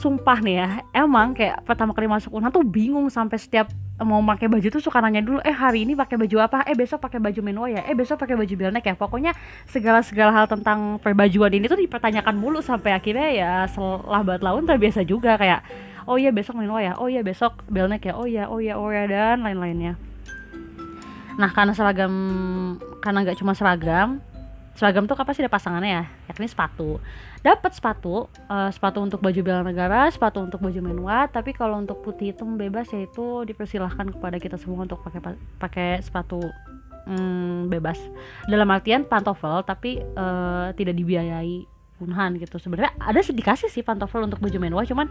sumpah 0.00 0.38
nih 0.40 0.56
ya 0.58 0.68
emang 0.92 1.36
kayak 1.36 1.62
pertama 1.68 1.92
kali 1.92 2.08
masuk 2.08 2.32
Unhan 2.32 2.50
tuh 2.50 2.64
bingung 2.64 3.06
sampai 3.12 3.38
setiap 3.38 3.70
mau 4.02 4.18
pakai 4.34 4.50
baju 4.50 4.66
tuh 4.66 4.82
suka 4.82 4.98
nanya 4.98 5.22
dulu 5.22 5.38
eh 5.46 5.54
hari 5.54 5.86
ini 5.86 5.94
pakai 5.94 6.18
baju 6.18 6.36
apa? 6.42 6.66
Eh 6.66 6.74
besok 6.74 7.06
pakai 7.06 7.22
baju 7.22 7.40
menua 7.44 7.70
ya? 7.70 7.86
Eh 7.86 7.94
besok 7.94 8.18
pakai 8.18 8.34
baju 8.34 8.54
belnek 8.58 8.82
ya? 8.82 8.94
Pokoknya 8.98 9.32
segala 9.70 10.02
segala 10.02 10.34
hal 10.34 10.46
tentang 10.50 10.98
perbajuan 10.98 11.54
ini 11.54 11.70
tuh 11.70 11.78
dipertanyakan 11.78 12.34
mulu 12.34 12.58
sampai 12.58 12.98
akhirnya 12.98 13.28
ya 13.30 13.50
setelah 13.70 14.26
buat 14.26 14.42
laun 14.42 14.66
terbiasa 14.66 15.06
juga 15.06 15.38
kayak 15.38 15.62
oh 16.10 16.18
iya 16.18 16.34
besok 16.34 16.58
menua 16.58 16.82
ya? 16.82 16.92
Oh 16.98 17.06
iya 17.06 17.22
besok 17.22 17.62
belnek 17.70 18.10
ya? 18.10 18.18
Oh 18.18 18.26
iya 18.26 18.50
oh 18.50 18.58
iya 18.58 18.74
oh 18.74 18.90
iya 18.90 19.06
dan 19.06 19.46
lain-lainnya. 19.46 19.94
Nah 21.38 21.50
karena 21.54 21.72
seragam 21.72 22.12
karena 23.00 23.18
nggak 23.22 23.38
cuma 23.38 23.54
seragam 23.54 24.18
seragam 24.72 25.04
tuh 25.04 25.16
apa 25.16 25.36
sih 25.36 25.44
ada 25.44 25.52
pasangannya 25.52 25.90
ya? 25.90 26.04
Yakni 26.32 26.48
sepatu. 26.48 26.96
Dapat 27.44 27.76
sepatu 27.76 28.30
uh, 28.48 28.70
sepatu 28.72 29.04
untuk 29.04 29.20
baju 29.20 29.40
bela 29.44 29.60
negara 29.60 30.08
sepatu 30.08 30.40
untuk 30.40 30.64
baju 30.64 30.80
menua 30.80 31.28
tapi 31.28 31.52
kalau 31.52 31.76
untuk 31.76 32.00
putih 32.00 32.32
hitam 32.32 32.56
bebas 32.56 32.88
yaitu 32.94 33.44
dipersilahkan 33.44 34.14
kepada 34.16 34.40
kita 34.40 34.56
semua 34.56 34.88
untuk 34.88 35.04
pakai 35.04 35.20
pakai 35.60 35.88
sepatu 36.00 36.40
hmm, 37.06 37.68
bebas. 37.68 38.00
Dalam 38.48 38.68
artian 38.72 39.04
pantofel 39.04 39.60
tapi 39.66 40.00
uh, 40.00 40.72
tidak 40.72 40.96
dibiayai 40.96 41.68
unhan 42.00 42.40
gitu. 42.40 42.56
Sebenarnya 42.56 42.96
ada 42.96 43.20
dikasih 43.20 43.68
sih 43.68 43.84
pantofel 43.84 44.24
untuk 44.24 44.40
baju 44.40 44.58
menua 44.58 44.82
cuman 44.88 45.06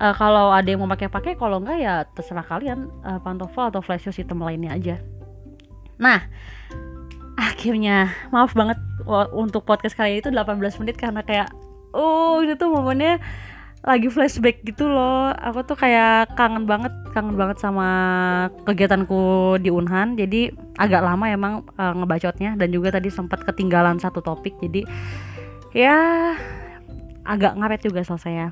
uh, 0.00 0.14
kalau 0.16 0.48
ada 0.48 0.64
yang 0.64 0.80
mau 0.80 0.88
pakai 0.88 1.12
pakai. 1.12 1.32
Kalau 1.36 1.60
enggak 1.60 1.78
ya 1.78 2.08
terserah 2.08 2.46
kalian 2.46 2.88
uh, 3.04 3.20
pantofel 3.20 3.68
atau 3.68 3.84
flash 3.84 4.08
shoes 4.08 4.16
hitam 4.16 4.40
lainnya 4.40 4.72
aja. 4.72 4.96
Nah 6.00 6.24
akhirnya 7.38 8.10
maaf 8.34 8.52
banget 8.58 8.78
untuk 9.30 9.62
podcast 9.62 9.94
kali 9.94 10.18
ini 10.18 10.20
itu 10.20 10.34
18 10.34 10.58
menit 10.82 10.98
karena 10.98 11.22
kayak 11.22 11.48
oh 11.94 12.42
ini 12.42 12.58
tuh 12.58 12.74
momennya 12.74 13.22
lagi 13.86 14.10
flashback 14.10 14.66
gitu 14.66 14.90
loh. 14.90 15.30
Aku 15.38 15.62
tuh 15.62 15.78
kayak 15.78 16.34
kangen 16.34 16.66
banget 16.66 16.90
kangen 17.14 17.38
banget 17.38 17.62
sama 17.62 17.88
kegiatanku 18.66 19.54
di 19.62 19.70
Unhan. 19.70 20.18
Jadi 20.18 20.50
agak 20.76 21.06
lama 21.06 21.30
emang 21.30 21.54
uh, 21.78 21.94
ngebacotnya 21.94 22.58
dan 22.58 22.68
juga 22.74 22.90
tadi 22.90 23.06
sempat 23.08 23.46
ketinggalan 23.46 24.02
satu 24.02 24.18
topik. 24.18 24.58
Jadi 24.58 24.82
ya 25.72 26.34
agak 27.28 27.60
ngaret 27.60 27.80
juga 27.84 28.00
selesai 28.00 28.32
ya 28.32 28.48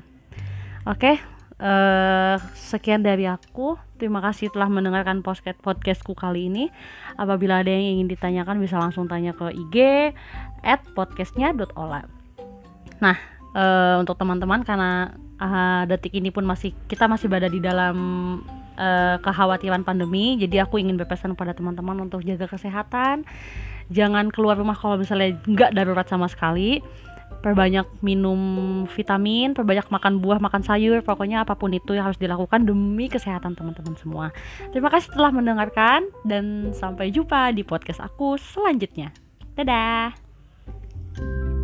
oke 0.85 1.17
Uh, 1.57 2.37
sekian 2.53 3.01
dari 3.01 3.25
aku. 3.25 3.81
Terima 3.97 4.21
kasih 4.21 4.53
telah 4.53 4.69
mendengarkan 4.69 5.25
podcast 5.25 5.57
podcastku 5.65 6.13
kali 6.13 6.53
ini. 6.53 6.69
Apabila 7.17 7.65
ada 7.65 7.73
yang 7.73 7.97
ingin 7.97 8.13
ditanyakan 8.13 8.61
bisa 8.61 8.77
langsung 8.77 9.09
tanya 9.09 9.33
ke 9.33 9.49
IG 9.57 9.75
at 10.61 10.85
podcastnya.ola. 10.93 12.05
Nah, 13.01 13.17
uh, 13.57 13.97
untuk 13.97 14.21
teman-teman 14.21 14.61
karena 14.61 15.17
uh, 15.41 15.89
detik 15.89 16.13
ini 16.13 16.29
pun 16.29 16.45
masih 16.45 16.77
kita 16.85 17.09
masih 17.09 17.25
berada 17.25 17.49
di 17.49 17.57
dalam 17.57 17.97
uh, 18.77 19.17
kekhawatiran 19.17 19.81
pandemi, 19.81 20.37
jadi 20.37 20.69
aku 20.69 20.77
ingin 20.77 20.93
berpesan 20.93 21.33
kepada 21.33 21.57
teman-teman 21.57 22.05
untuk 22.05 22.21
jaga 22.21 22.45
kesehatan. 22.45 23.25
Jangan 23.89 24.29
keluar 24.29 24.61
rumah 24.61 24.77
kalau 24.77 25.01
misalnya 25.01 25.41
nggak 25.49 25.73
darurat 25.73 26.05
sama 26.05 26.29
sekali 26.29 26.85
perbanyak 27.41 27.85
minum 28.01 28.39
vitamin, 28.91 29.53
perbanyak 29.53 29.87
makan 29.89 30.19
buah, 30.19 30.41
makan 30.41 30.61
sayur, 30.65 31.01
pokoknya 31.01 31.45
apa 31.45 31.55
pun 31.55 31.71
itu 31.73 31.93
yang 31.93 32.09
harus 32.09 32.19
dilakukan 32.19 32.65
demi 32.65 33.07
kesehatan 33.07 33.53
teman-teman 33.53 33.95
semua. 33.99 34.25
Terima 34.73 34.89
kasih 34.91 35.13
telah 35.13 35.31
mendengarkan 35.33 36.09
dan 36.25 36.73
sampai 36.73 37.13
jumpa 37.13 37.53
di 37.53 37.63
podcast 37.65 38.03
aku 38.03 38.37
selanjutnya. 38.37 39.13
Dadah. 39.57 41.56